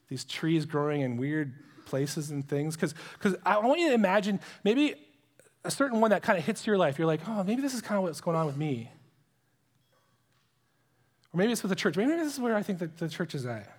These 0.09 0.25
trees 0.25 0.67
growing 0.67 1.01
in 1.01 1.17
weird 1.17 1.55
places 1.87 2.31
and 2.31 2.47
things. 2.47 2.77
Because 2.77 3.35
I 3.47 3.57
want 3.57 3.81
you 3.81 3.89
to 3.89 3.95
imagine 3.95 4.39
maybe 4.63 4.95
a 5.65 5.71
certain 5.71 6.03
one 6.03 6.11
that 6.11 6.23
kind 6.23 6.39
of 6.39 6.45
hits 6.45 6.67
your 6.67 6.77
life. 6.77 6.99
You're 6.99 7.07
like, 7.07 7.27
oh, 7.27 7.43
maybe 7.45 7.63
this 7.63 7.73
is 7.73 7.81
kind 7.81 7.97
of 7.97 8.05
what's 8.05 8.21
going 8.21 8.37
on 8.37 8.45
with 8.45 8.59
me. 8.59 8.91
Or 11.33 11.39
maybe 11.39 11.51
it's 11.51 11.63
with 11.63 11.71
the 11.71 11.77
church. 11.77 11.97
Maybe 11.97 12.11
this 12.11 12.35
is 12.35 12.39
where 12.39 12.55
I 12.55 12.63
think 12.63 12.79
that 12.81 12.99
the 12.99 13.09
church 13.09 13.35
is 13.35 13.47
at. 13.47 13.75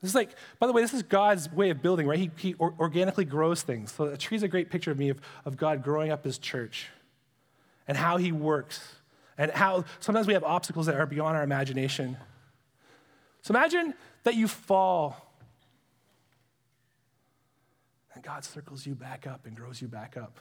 This 0.00 0.10
is 0.10 0.14
like, 0.14 0.30
by 0.58 0.66
the 0.66 0.72
way, 0.72 0.80
this 0.80 0.94
is 0.94 1.02
God's 1.02 1.52
way 1.52 1.70
of 1.70 1.82
building, 1.82 2.06
right? 2.06 2.18
He, 2.18 2.30
he 2.36 2.54
organically 2.58 3.26
grows 3.26 3.62
things. 3.62 3.92
So 3.92 4.04
a 4.04 4.16
tree 4.16 4.36
is 4.36 4.42
a 4.42 4.48
great 4.48 4.70
picture 4.70 4.90
of 4.90 4.98
me 4.98 5.10
of, 5.10 5.20
of 5.44 5.56
God 5.56 5.82
growing 5.82 6.10
up 6.10 6.24
his 6.24 6.38
church 6.38 6.88
and 7.86 7.98
how 7.98 8.16
he 8.16 8.32
works 8.32 8.80
and 9.36 9.50
how 9.50 9.84
sometimes 10.00 10.26
we 10.26 10.32
have 10.32 10.44
obstacles 10.44 10.86
that 10.86 10.94
are 10.94 11.06
beyond 11.06 11.36
our 11.36 11.42
imagination. 11.42 12.16
So 13.42 13.52
imagine 13.52 13.94
that 14.24 14.34
you 14.34 14.48
fall 14.48 15.30
and 18.14 18.24
God 18.26 18.44
circles 18.44 18.86
you 18.86 18.94
back 18.94 19.26
up 19.26 19.46
and 19.46 19.56
grows 19.56 19.80
you 19.80 19.88
back 19.88 20.16
up. 20.16 20.40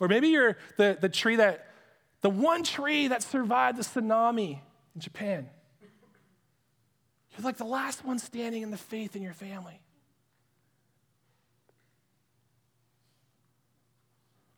Or 0.00 0.08
maybe 0.08 0.28
you're 0.28 0.56
the, 0.76 0.96
the 0.98 1.08
tree 1.08 1.36
that, 1.36 1.66
the 2.20 2.30
one 2.30 2.62
tree 2.62 3.08
that 3.08 3.22
survived 3.22 3.78
the 3.78 3.82
tsunami 3.82 4.60
in 4.94 5.00
Japan. 5.00 5.50
You're 7.38 7.44
like 7.44 7.56
the 7.56 7.64
last 7.64 8.04
one 8.04 8.18
standing 8.18 8.62
in 8.62 8.70
the 8.70 8.76
faith 8.76 9.16
in 9.16 9.22
your 9.22 9.32
family. 9.32 9.80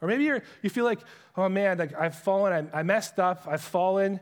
Or 0.01 0.09
maybe 0.09 0.25
you 0.25 0.41
you 0.63 0.71
feel 0.71 0.87
like, 0.87 1.01
oh 1.37 1.49
man, 1.49 1.79
like 1.79 1.95
I've 1.95 2.17
fallen, 2.17 2.71
I, 2.73 2.81
I 2.81 2.83
messed 2.83 3.21
up, 3.21 3.47
I've 3.47 3.61
fallen, 3.61 4.19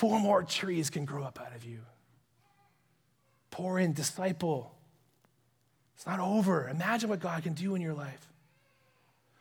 Four 0.00 0.18
more 0.18 0.42
trees 0.42 0.88
can 0.88 1.04
grow 1.04 1.24
up 1.24 1.38
out 1.38 1.54
of 1.54 1.62
you. 1.62 1.80
Pour 3.50 3.78
in, 3.78 3.92
disciple. 3.92 4.74
It's 5.94 6.06
not 6.06 6.20
over. 6.20 6.70
Imagine 6.70 7.10
what 7.10 7.20
God 7.20 7.42
can 7.42 7.52
do 7.52 7.74
in 7.74 7.82
your 7.82 7.92
life. 7.92 8.26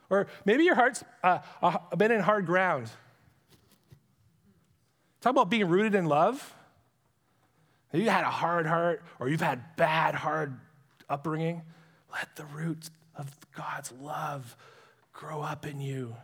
Or 0.09 0.27
maybe 0.43 0.65
your 0.65 0.75
heart's 0.75 1.01
uh, 1.23 1.39
uh, 1.63 1.77
been 1.95 2.11
in 2.11 2.19
hard 2.19 2.45
ground. 2.45 2.89
Talk 5.21 5.31
about 5.31 5.49
being 5.49 5.69
rooted 5.69 5.95
in 5.95 6.03
love. 6.03 6.53
You 7.91 8.09
had 8.09 8.23
a 8.23 8.29
hard 8.29 8.65
heart, 8.65 9.03
or 9.19 9.29
you've 9.29 9.41
had 9.41 9.75
bad, 9.75 10.13
hard 10.13 10.59
upbringing. 11.09 11.63
Let 12.11 12.35
the 12.35 12.45
roots 12.45 12.91
of 13.15 13.35
God's 13.55 13.91
love 13.91 14.55
grow 15.11 15.41
up 15.41 15.65
in 15.65 15.81
you. 15.81 16.15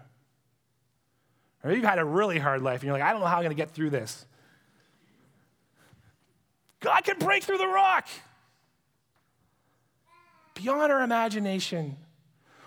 Or 1.64 1.72
you've 1.72 1.84
had 1.84 1.98
a 1.98 2.06
really 2.06 2.38
hard 2.38 2.62
life 2.62 2.82
and 2.82 2.84
you're 2.84 2.94
like, 2.94 3.02
I 3.02 3.12
don't 3.12 3.22
know 3.22 3.28
how 3.28 3.38
I'm 3.38 3.44
going 3.44 3.50
to 3.50 3.56
get 3.56 3.72
through 3.72 3.90
this. 3.90 4.26
God 6.80 7.04
can 7.04 7.18
break 7.18 7.44
through 7.44 7.58
the 7.58 7.68
rock 7.68 8.08
beyond 10.54 10.92
our 10.92 11.02
imagination. 11.02 11.98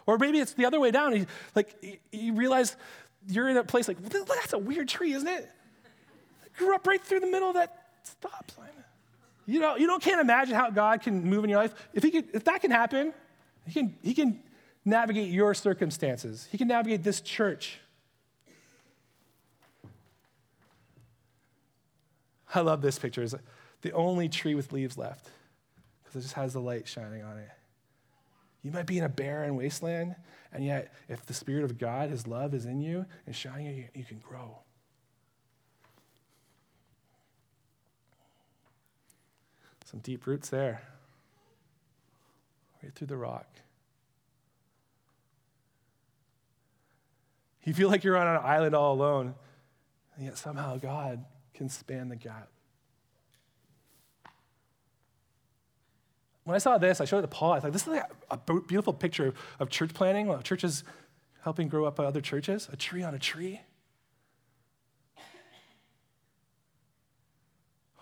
Or 0.07 0.19
maybe 0.19 0.41
it's 0.41 0.55
the 0.55 0.67
other 0.67 0.81
way 0.81 0.91
down. 0.91 1.27
like 1.55 2.01
you 2.11 2.35
realize 2.35 2.75
you're 3.29 3.49
in 3.49 3.57
a 3.57 3.63
place 3.63 3.87
like, 3.87 3.99
that's 4.03 4.53
a 4.53 4.59
weird 4.59 4.89
tree, 4.89 5.13
isn't 5.13 5.29
it? 5.29 5.49
it 6.45 6.55
grew 6.57 6.75
up 6.75 6.87
right 6.87 7.01
through 7.01 7.21
the 7.21 7.29
middle 7.29 7.49
of 7.49 7.55
that 7.55 7.85
stop 8.03 8.51
sign. 8.51 8.58
You 9.49 9.61
know, 9.61 9.77
you 9.77 9.87
don't 9.87 10.03
can't 10.03 10.21
imagine 10.21 10.55
how 10.55 10.69
God 10.69 11.01
can 11.01 11.25
move 11.25 11.43
in 11.43 11.49
your 11.49 11.59
life. 11.59 11.75
If 11.95 12.03
he 12.03 12.11
could, 12.11 12.27
if 12.35 12.45
that 12.45 12.61
can 12.61 12.71
happen, 12.71 13.15
he 13.67 13.73
can, 13.73 13.97
he 14.03 14.13
can 14.13 14.43
navigate 14.85 15.31
your 15.31 15.55
circumstances. 15.55 16.47
He 16.53 16.59
can 16.59 16.69
navigate 16.69 17.03
this 17.03 17.23
church. 17.23 17.79
I 22.55 22.61
love 22.61 22.83
this 22.83 22.99
picture. 22.99 23.23
It's 23.23 23.35
the 23.81 23.93
only 23.93 24.29
tree 24.29 24.55
with 24.55 24.71
leaves 24.71 24.99
left 24.99 25.31
because 26.05 26.17
it 26.17 26.23
just 26.25 26.35
has 26.35 26.53
the 26.53 26.61
light 26.61 26.87
shining 26.87 27.23
on 27.23 27.39
it. 27.39 27.49
You 28.63 28.71
might 28.71 28.87
be 28.87 28.99
in 28.99 29.05
a 29.05 29.09
barren 29.09 29.57
wasteland, 29.57 30.15
and 30.53 30.63
yet, 30.63 30.93
if 31.09 31.25
the 31.25 31.33
Spirit 31.33 31.65
of 31.65 31.79
God, 31.79 32.11
His 32.11 32.27
love 32.27 32.53
is 32.53 32.67
in 32.67 32.83
you 32.83 33.07
and 33.25 33.35
shining 33.35 33.67
you, 33.75 33.85
you 33.95 34.05
can 34.05 34.19
grow. 34.19 34.59
Some 39.91 40.01
deep 40.01 40.27
roots 40.27 40.51
there, 40.51 40.83
right 42.83 42.95
through 42.95 43.07
the 43.07 43.17
rock. 43.17 43.47
You 47.65 47.73
feel 47.73 47.89
like 47.89 48.05
you're 48.05 48.19
on 48.19 48.27
an 48.27 48.43
island 48.45 48.75
all 48.75 48.93
alone, 48.93 49.35
and 50.15 50.27
yet 50.27 50.37
somehow 50.37 50.77
God 50.77 51.25
can 51.55 51.71
span 51.71 52.11
the 52.11 52.17
gap. 52.17 52.51
When 56.45 56.55
I 56.55 56.59
saw 56.59 56.77
this, 56.77 57.01
I 57.01 57.07
showed 57.07 57.21
it 57.21 57.23
to 57.23 57.29
Paul. 57.29 57.53
I 57.53 57.61
thought, 57.61 57.73
this 57.73 57.83
is 57.83 57.89
like 57.89 58.05
a 58.31 58.37
beautiful 58.37 58.93
picture 58.93 59.33
of 59.59 59.71
church 59.71 59.95
planting, 59.95 60.39
churches 60.43 60.85
helping 61.45 61.69
grow 61.69 61.87
up 61.87 61.99
other 61.99 62.21
churches, 62.21 62.69
a 62.71 62.77
tree 62.77 63.03
on 63.03 63.15
a 63.15 63.19
tree. 63.19 63.63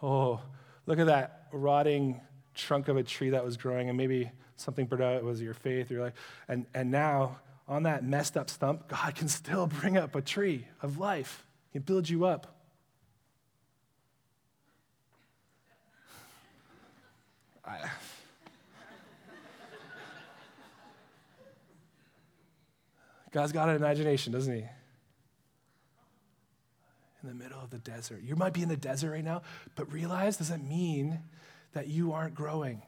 Oh, 0.03 0.41
look 0.87 0.99
at 0.99 1.07
that 1.07 1.49
rotting 1.53 2.21
trunk 2.55 2.89
of 2.89 2.97
a 2.97 3.03
tree 3.03 3.31
that 3.31 3.45
was 3.45 3.57
growing, 3.57 3.89
and 3.89 3.99
maybe 3.99 4.31
something. 4.57 4.89
It 4.91 5.25
was 5.25 5.43
your 5.43 5.55
faith. 5.55 5.91
You're 5.91 6.03
like, 6.03 6.15
and, 6.49 6.67
and 6.75 6.91
now 6.91 7.39
on 7.69 7.83
that 7.85 8.05
messed 8.05 8.37
up 8.37 8.49
stump, 8.49 8.89
God 8.89 9.15
can 9.15 9.29
still 9.29 9.67
bring 9.81 9.97
up 9.97 10.15
a 10.15 10.23
tree 10.23 10.67
of 10.83 10.99
life. 10.99 11.45
He 11.73 11.79
can 11.79 11.83
build 11.83 12.09
you 12.09 12.25
up. 12.25 12.53
I, 17.65 17.91
God's 23.33 23.53
got 23.53 23.69
an 23.69 23.77
imagination, 23.77 24.33
doesn't 24.33 24.55
He? 24.55 24.65
In 27.27 27.37
the 27.37 27.45
middle 27.45 27.61
of 27.61 27.71
the 27.71 27.79
desert. 27.79 28.23
You 28.23 28.37
might 28.37 28.53
be 28.53 28.63
in 28.63 28.69
the 28.69 28.77
desert 28.77 29.11
right 29.11 29.25
now, 29.25 29.43
but 29.75 29.93
realize 29.93 30.37
doesn't 30.37 30.69
mean 30.69 31.19
that 31.73 31.89
you 31.89 32.13
aren't 32.13 32.37
growing. 32.37 32.83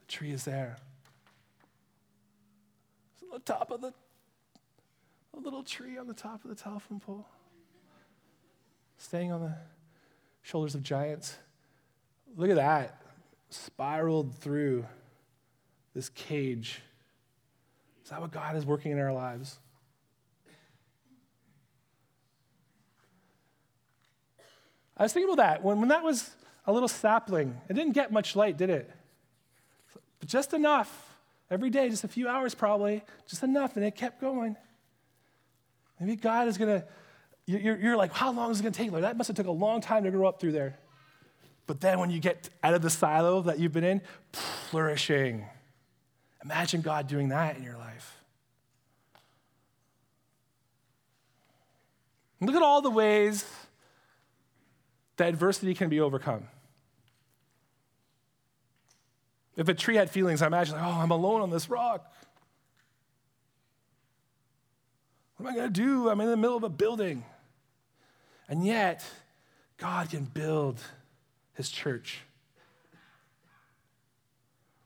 The 0.00 0.12
tree 0.12 0.32
is 0.32 0.44
there. 0.44 0.78
It's 3.12 3.22
on 3.22 3.28
the 3.38 3.38
top 3.38 3.70
of 3.70 3.80
the 3.80 3.92
a 5.36 5.38
little 5.38 5.62
tree 5.62 5.96
on 5.96 6.08
the 6.08 6.14
top 6.14 6.42
of 6.42 6.50
the 6.50 6.56
telephone 6.56 6.98
pole, 6.98 7.26
staying 8.98 9.30
on 9.30 9.40
the 9.40 9.54
shoulders 10.42 10.74
of 10.74 10.82
giants. 10.82 11.36
Look 12.36 12.50
at 12.50 12.56
that, 12.56 13.02
spiraled 13.50 14.34
through 14.34 14.84
this 15.94 16.08
cage 16.08 16.80
is 18.04 18.10
that 18.10 18.20
what 18.20 18.30
God 18.30 18.54
is 18.56 18.66
working 18.66 18.92
in 18.92 18.98
our 18.98 19.12
lives? 19.12 19.58
I 24.96 25.02
was 25.02 25.12
thinking 25.12 25.32
about 25.32 25.42
that. 25.42 25.62
When, 25.64 25.80
when 25.80 25.88
that 25.88 26.02
was 26.02 26.30
a 26.66 26.72
little 26.72 26.88
sapling, 26.88 27.60
it 27.68 27.74
didn't 27.74 27.92
get 27.92 28.12
much 28.12 28.36
light, 28.36 28.56
did 28.56 28.70
it? 28.70 28.90
But 30.20 30.28
just 30.28 30.54
enough. 30.54 31.10
Every 31.50 31.70
day, 31.70 31.88
just 31.88 32.04
a 32.04 32.08
few 32.08 32.28
hours 32.28 32.54
probably, 32.54 33.02
just 33.28 33.42
enough, 33.42 33.76
and 33.76 33.84
it 33.84 33.94
kept 33.94 34.20
going. 34.20 34.56
Maybe 36.00 36.16
God 36.16 36.48
is 36.48 36.58
going 36.58 36.80
to, 36.80 36.86
you're, 37.46 37.78
you're 37.78 37.96
like, 37.96 38.12
how 38.12 38.32
long 38.32 38.50
is 38.50 38.60
it 38.60 38.62
going 38.62 38.72
to 38.72 38.78
take? 38.78 38.90
Like, 38.90 39.02
that 39.02 39.16
must 39.16 39.28
have 39.28 39.36
took 39.36 39.46
a 39.46 39.52
long 39.52 39.80
time 39.80 40.04
to 40.04 40.10
grow 40.10 40.26
up 40.26 40.40
through 40.40 40.52
there. 40.52 40.78
But 41.66 41.80
then 41.80 41.98
when 41.98 42.10
you 42.10 42.20
get 42.20 42.48
out 42.62 42.74
of 42.74 42.82
the 42.82 42.90
silo 42.90 43.42
that 43.42 43.58
you've 43.58 43.72
been 43.72 43.84
in, 43.84 44.00
flourishing. 44.32 45.46
Imagine 46.44 46.80
God 46.80 47.06
doing 47.06 47.28
that 47.28 47.56
in 47.56 47.62
your 47.62 47.76
life. 47.76 48.22
Look 52.40 52.54
at 52.54 52.62
all 52.62 52.82
the 52.82 52.90
ways 52.90 53.44
that 55.16 55.28
adversity 55.28 55.74
can 55.74 55.88
be 55.88 56.00
overcome. 56.00 56.44
If 59.56 59.68
a 59.68 59.74
tree 59.74 59.94
had 59.96 60.10
feelings, 60.10 60.42
I 60.42 60.46
imagine, 60.48 60.74
like, 60.74 60.84
oh, 60.84 61.00
I'm 61.00 61.10
alone 61.10 61.40
on 61.40 61.50
this 61.50 61.70
rock. 61.70 62.12
What 65.36 65.46
am 65.46 65.52
I 65.52 65.56
going 65.56 65.72
to 65.72 65.80
do? 65.80 66.08
I'm 66.08 66.20
in 66.20 66.28
the 66.28 66.36
middle 66.36 66.56
of 66.56 66.64
a 66.64 66.68
building. 66.68 67.24
And 68.48 68.66
yet, 68.66 69.04
God 69.78 70.10
can 70.10 70.24
build 70.24 70.80
his 71.54 71.70
church. 71.70 72.20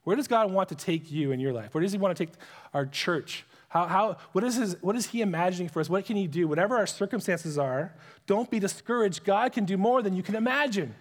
Where 0.05 0.17
does 0.17 0.27
God 0.27 0.51
want 0.51 0.71
to 0.71 0.75
take 0.75 1.13
you 1.13 1.33
in 1.33 1.41
your 1.41 1.53
life? 1.53 1.75
Where 1.75 1.83
does 1.83 1.93
He 1.93 1.99
want 1.99 2.17
to 2.17 2.27
take 2.27 2.35
our 2.73 2.87
church? 2.87 3.45
How, 3.69 3.87
how, 3.87 4.17
what, 4.33 4.45
is 4.45 4.57
his, 4.57 4.77
what 4.81 4.97
is 4.97 5.07
He 5.07 5.21
imagining 5.21 5.69
for 5.69 5.81
us? 5.81 5.91
What 5.91 6.05
can 6.07 6.17
He 6.17 6.27
do? 6.27 6.49
Whatever 6.49 6.77
our 6.77 6.87
circumstances 6.87 7.59
are, 7.59 7.95
don't 8.27 8.51
be 8.51 8.59
discouraged. 8.59 9.25
God 9.25 9.53
can 9.53 9.65
do 9.65 9.77
more 9.77 10.03
than 10.03 10.17
you 10.17 10.23
can 10.23 10.35
imagine. 10.35 10.95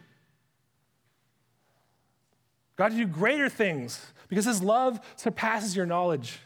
God 2.75 2.89
can 2.89 2.97
do 2.97 3.07
greater 3.07 3.49
things 3.49 4.05
because 4.27 4.45
His 4.45 4.61
love 4.61 4.99
surpasses 5.15 5.75
your 5.75 5.85
knowledge. 5.85 6.39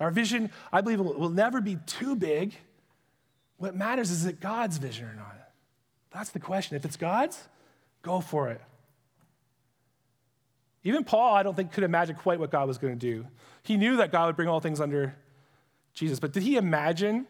Our 0.00 0.10
vision, 0.10 0.50
I 0.72 0.80
believe, 0.80 0.98
will, 0.98 1.14
will 1.14 1.30
never 1.30 1.60
be 1.60 1.78
too 1.86 2.16
big. 2.16 2.54
What 3.58 3.76
matters 3.76 4.10
is 4.10 4.26
it 4.26 4.40
God's 4.40 4.78
vision 4.78 5.06
or 5.06 5.14
not? 5.14 5.36
That's 6.10 6.30
the 6.30 6.40
question. 6.40 6.76
If 6.76 6.84
it's 6.84 6.96
God's, 6.96 7.38
go 8.02 8.20
for 8.20 8.48
it. 8.48 8.60
Even 10.82 11.04
Paul, 11.04 11.34
I 11.34 11.42
don't 11.42 11.54
think, 11.54 11.72
could 11.72 11.84
imagine 11.84 12.16
quite 12.16 12.40
what 12.40 12.50
God 12.50 12.66
was 12.66 12.78
going 12.78 12.98
to 12.98 12.98
do. 12.98 13.26
He 13.62 13.76
knew 13.76 13.96
that 13.96 14.12
God 14.12 14.26
would 14.26 14.36
bring 14.36 14.48
all 14.48 14.60
things 14.60 14.80
under 14.80 15.14
Jesus, 15.92 16.18
but 16.20 16.32
did 16.32 16.42
he 16.42 16.56
imagine 16.56 17.26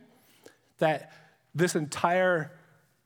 that 0.78 1.12
this 1.54 1.74
entire 1.74 2.52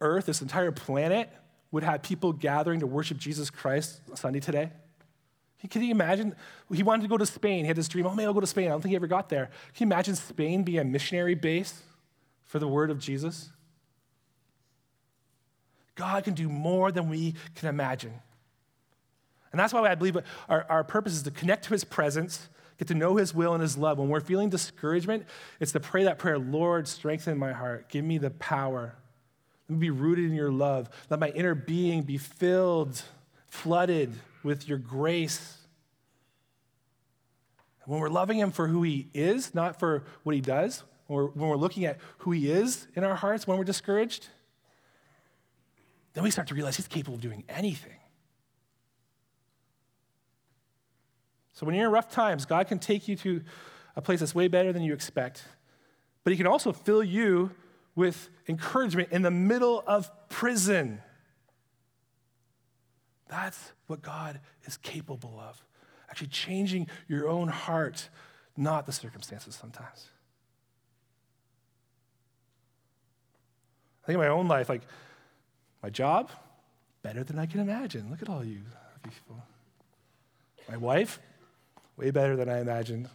earth, 0.00 0.26
this 0.26 0.42
entire 0.42 0.70
planet, 0.72 1.30
would 1.70 1.82
have 1.82 2.02
people 2.02 2.32
gathering 2.32 2.80
to 2.80 2.86
worship 2.86 3.18
Jesus 3.18 3.50
Christ 3.50 4.00
Sunday 4.14 4.40
today? 4.40 4.70
Can 5.70 5.82
you 5.82 5.90
imagine? 5.90 6.34
He 6.72 6.82
wanted 6.82 7.02
to 7.02 7.08
go 7.08 7.16
to 7.16 7.24
Spain. 7.24 7.64
He 7.64 7.68
had 7.68 7.76
this 7.76 7.88
dream, 7.88 8.06
oh, 8.06 8.14
maybe 8.14 8.26
I'll 8.26 8.34
go 8.34 8.40
to 8.40 8.46
Spain. 8.46 8.66
I 8.66 8.70
don't 8.70 8.82
think 8.82 8.90
he 8.90 8.96
ever 8.96 9.06
got 9.06 9.30
there. 9.30 9.46
Can 9.74 9.88
you 9.88 9.92
imagine 9.92 10.14
Spain 10.14 10.62
being 10.62 10.78
a 10.78 10.84
missionary 10.84 11.34
base 11.34 11.82
for 12.44 12.58
the 12.58 12.68
word 12.68 12.90
of 12.90 12.98
Jesus? 12.98 13.50
God 15.94 16.24
can 16.24 16.34
do 16.34 16.48
more 16.48 16.92
than 16.92 17.08
we 17.08 17.34
can 17.54 17.68
imagine. 17.68 18.12
And 19.54 19.60
that's 19.60 19.72
why 19.72 19.88
I 19.88 19.94
believe 19.94 20.18
our, 20.48 20.66
our 20.68 20.82
purpose 20.82 21.12
is 21.12 21.22
to 21.22 21.30
connect 21.30 21.66
to 21.66 21.70
his 21.70 21.84
presence, 21.84 22.48
get 22.76 22.88
to 22.88 22.94
know 22.94 23.14
his 23.14 23.32
will 23.32 23.54
and 23.54 23.62
his 23.62 23.78
love. 23.78 23.98
When 23.98 24.08
we're 24.08 24.18
feeling 24.18 24.48
discouragement, 24.48 25.26
it's 25.60 25.70
to 25.70 25.78
pray 25.78 26.02
that 26.02 26.18
prayer 26.18 26.40
Lord, 26.40 26.88
strengthen 26.88 27.38
my 27.38 27.52
heart. 27.52 27.88
Give 27.88 28.04
me 28.04 28.18
the 28.18 28.30
power. 28.30 28.96
Let 29.68 29.78
me 29.78 29.80
be 29.80 29.90
rooted 29.90 30.24
in 30.24 30.34
your 30.34 30.50
love. 30.50 30.90
Let 31.08 31.20
my 31.20 31.28
inner 31.28 31.54
being 31.54 32.02
be 32.02 32.18
filled, 32.18 33.00
flooded 33.46 34.12
with 34.42 34.68
your 34.68 34.78
grace. 34.78 35.58
When 37.84 38.00
we're 38.00 38.08
loving 38.08 38.40
him 38.40 38.50
for 38.50 38.66
who 38.66 38.82
he 38.82 39.06
is, 39.14 39.54
not 39.54 39.78
for 39.78 40.02
what 40.24 40.34
he 40.34 40.40
does, 40.40 40.82
when 41.06 41.30
we're 41.32 41.54
looking 41.54 41.84
at 41.84 42.00
who 42.18 42.32
he 42.32 42.50
is 42.50 42.88
in 42.96 43.04
our 43.04 43.14
hearts 43.14 43.46
when 43.46 43.56
we're 43.56 43.62
discouraged, 43.62 44.26
then 46.14 46.24
we 46.24 46.32
start 46.32 46.48
to 46.48 46.54
realize 46.56 46.76
he's 46.76 46.88
capable 46.88 47.14
of 47.14 47.20
doing 47.20 47.44
anything. 47.48 48.00
So 51.54 51.64
when 51.64 51.74
you're 51.74 51.86
in 51.86 51.92
rough 51.92 52.10
times, 52.10 52.44
God 52.44 52.66
can 52.66 52.78
take 52.78 53.08
you 53.08 53.16
to 53.16 53.42
a 53.96 54.02
place 54.02 54.20
that's 54.20 54.34
way 54.34 54.48
better 54.48 54.72
than 54.72 54.82
you 54.82 54.92
expect. 54.92 55.44
But 56.24 56.32
He 56.32 56.36
can 56.36 56.46
also 56.46 56.72
fill 56.72 57.02
you 57.02 57.52
with 57.94 58.28
encouragement 58.48 59.10
in 59.12 59.22
the 59.22 59.30
middle 59.30 59.82
of 59.86 60.10
prison. 60.28 61.00
That's 63.28 63.72
what 63.86 64.02
God 64.02 64.40
is 64.64 64.76
capable 64.76 65.40
of. 65.40 65.62
Actually, 66.10 66.28
changing 66.28 66.88
your 67.08 67.28
own 67.28 67.48
heart, 67.48 68.08
not 68.56 68.86
the 68.86 68.92
circumstances 68.92 69.54
sometimes. 69.54 70.08
I 74.02 74.06
think 74.06 74.14
in 74.14 74.20
my 74.20 74.28
own 74.28 74.48
life, 74.48 74.68
like 74.68 74.82
my 75.82 75.90
job, 75.90 76.30
better 77.02 77.24
than 77.24 77.38
I 77.38 77.46
can 77.46 77.60
imagine. 77.60 78.10
Look 78.10 78.22
at 78.22 78.28
all 78.28 78.44
you 78.44 78.60
people. 79.02 79.42
My 80.68 80.76
wife, 80.76 81.20
way 81.96 82.10
better 82.10 82.36
than 82.36 82.48
I 82.48 82.60
imagined. 82.60 83.08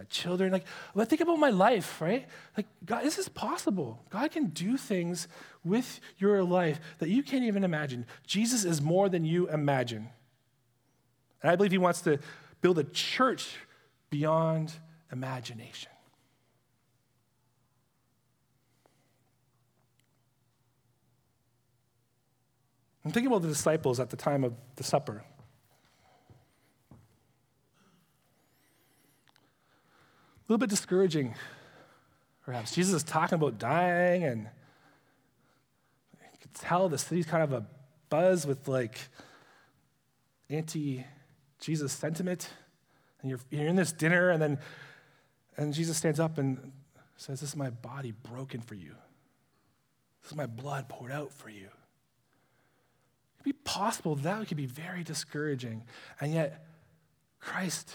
My 0.00 0.04
children, 0.08 0.50
like, 0.50 0.64
well, 0.94 1.04
think 1.04 1.20
about 1.20 1.38
my 1.38 1.50
life, 1.50 2.00
right? 2.00 2.26
Like, 2.56 2.66
God, 2.86 3.04
this 3.04 3.18
is 3.18 3.28
possible. 3.28 4.02
God 4.08 4.30
can 4.30 4.46
do 4.46 4.78
things 4.78 5.28
with 5.62 6.00
your 6.16 6.42
life 6.42 6.80
that 7.00 7.10
you 7.10 7.22
can't 7.22 7.44
even 7.44 7.64
imagine. 7.64 8.06
Jesus 8.26 8.64
is 8.64 8.80
more 8.80 9.10
than 9.10 9.26
you 9.26 9.48
imagine. 9.50 10.08
And 11.42 11.50
I 11.50 11.56
believe 11.56 11.72
He 11.72 11.78
wants 11.78 12.00
to 12.02 12.18
build 12.62 12.78
a 12.78 12.84
church 12.84 13.56
beyond 14.08 14.72
imagination. 15.12 15.90
I'm 23.04 23.12
thinking 23.12 23.28
about 23.28 23.42
the 23.42 23.48
disciples 23.48 23.98
at 24.00 24.10
the 24.10 24.16
time 24.16 24.44
of 24.44 24.54
the 24.76 24.84
supper. 24.84 25.24
Little 30.52 30.58
bit 30.58 30.70
discouraging, 30.70 31.34
perhaps. 32.44 32.74
Jesus 32.74 32.92
is 32.92 33.02
talking 33.04 33.36
about 33.36 33.58
dying, 33.58 34.24
and 34.24 34.48
you 36.32 36.38
can 36.40 36.50
tell 36.54 36.88
the 36.88 36.98
city's 36.98 37.26
kind 37.26 37.44
of 37.44 37.52
a 37.52 37.64
buzz 38.08 38.46
with 38.46 38.66
like 38.66 38.98
anti 40.48 41.04
Jesus 41.60 41.92
sentiment. 41.92 42.50
And 43.22 43.30
you're, 43.30 43.38
you're 43.50 43.68
in 43.68 43.76
this 43.76 43.92
dinner, 43.92 44.30
and 44.30 44.42
then 44.42 44.58
and 45.56 45.72
Jesus 45.72 45.96
stands 45.96 46.18
up 46.18 46.38
and 46.38 46.72
says, 47.16 47.40
This 47.40 47.50
is 47.50 47.56
my 47.56 47.70
body 47.70 48.12
broken 48.12 48.60
for 48.60 48.74
you. 48.74 48.94
This 50.22 50.32
is 50.32 50.36
my 50.36 50.46
blood 50.46 50.88
poured 50.88 51.12
out 51.12 51.32
for 51.32 51.48
you. 51.48 51.66
It 51.66 53.36
could 53.36 53.44
be 53.44 53.52
possible 53.52 54.16
that 54.16 54.48
could 54.48 54.56
be 54.56 54.66
very 54.66 55.04
discouraging. 55.04 55.84
And 56.20 56.34
yet, 56.34 56.66
Christ 57.38 57.94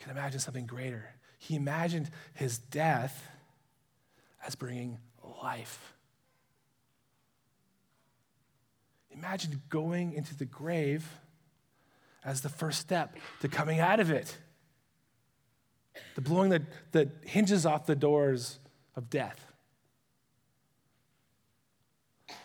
can 0.00 0.10
imagine 0.10 0.38
something 0.38 0.66
greater. 0.66 1.13
He 1.44 1.56
imagined 1.56 2.08
his 2.32 2.56
death 2.56 3.28
as 4.46 4.54
bringing 4.54 4.96
life. 5.42 5.92
Imagine 9.10 9.60
going 9.68 10.14
into 10.14 10.34
the 10.34 10.46
grave 10.46 11.06
as 12.24 12.40
the 12.40 12.48
first 12.48 12.80
step 12.80 13.18
to 13.40 13.48
coming 13.48 13.78
out 13.78 14.00
of 14.00 14.10
it, 14.10 14.38
to 16.14 16.22
blowing 16.22 16.48
the, 16.48 16.62
the 16.92 17.10
hinges 17.26 17.66
off 17.66 17.84
the 17.84 17.94
doors 17.94 18.58
of 18.96 19.10
death. 19.10 19.44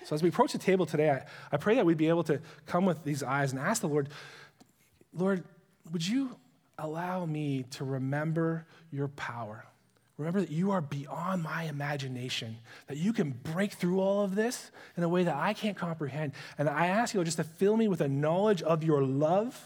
So, 0.03 0.13
as 0.13 0.21
we 0.21 0.27
approach 0.27 0.51
the 0.51 0.57
table 0.57 0.85
today, 0.85 1.09
I, 1.09 1.25
I 1.53 1.57
pray 1.57 1.75
that 1.75 1.85
we'd 1.85 1.95
be 1.95 2.09
able 2.09 2.25
to 2.25 2.41
come 2.65 2.83
with 2.83 3.05
these 3.05 3.23
eyes 3.23 3.53
and 3.53 3.61
ask 3.61 3.79
the 3.79 3.87
Lord, 3.87 4.09
Lord, 5.13 5.45
would 5.93 6.05
you 6.05 6.35
allow 6.79 7.25
me 7.25 7.65
to 7.71 7.83
remember 7.83 8.65
your 8.91 9.07
power? 9.09 9.65
Remember 10.17 10.41
that 10.41 10.51
you 10.51 10.71
are 10.71 10.81
beyond 10.81 11.43
my 11.43 11.63
imagination, 11.63 12.57
that 12.87 12.97
you 12.97 13.13
can 13.13 13.31
break 13.31 13.71
through 13.71 14.01
all 14.01 14.21
of 14.21 14.35
this 14.35 14.69
in 14.97 15.03
a 15.03 15.07
way 15.07 15.23
that 15.23 15.35
I 15.35 15.53
can't 15.53 15.77
comprehend. 15.77 16.33
And 16.57 16.67
I 16.67 16.87
ask 16.87 17.13
you 17.13 17.23
just 17.23 17.37
to 17.37 17.45
fill 17.45 17.77
me 17.77 17.87
with 17.87 18.01
a 18.01 18.09
knowledge 18.09 18.61
of 18.61 18.83
your 18.83 19.01
love 19.01 19.57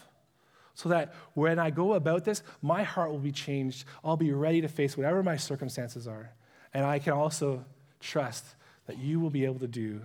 so 0.74 0.90
that 0.90 1.14
when 1.34 1.58
I 1.58 1.70
go 1.70 1.94
about 1.94 2.24
this, 2.24 2.42
my 2.62 2.84
heart 2.84 3.10
will 3.10 3.18
be 3.18 3.32
changed. 3.32 3.84
I'll 4.04 4.16
be 4.16 4.32
ready 4.32 4.60
to 4.60 4.68
face 4.68 4.96
whatever 4.96 5.24
my 5.24 5.36
circumstances 5.36 6.06
are. 6.06 6.30
And 6.72 6.84
I 6.84 7.00
can 7.00 7.14
also 7.14 7.64
trust 7.98 8.44
that 8.86 8.98
you 8.98 9.18
will 9.18 9.30
be 9.30 9.44
able 9.44 9.58
to 9.60 9.68
do 9.68 10.02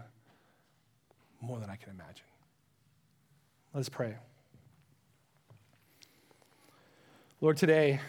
more 1.42 1.60
than 1.60 1.70
I 1.70 1.76
can 1.76 1.92
imagine. 1.92 2.26
Let's 3.74 3.90
pray. 3.90 4.16
Lord, 7.42 7.56
today, 7.56 8.02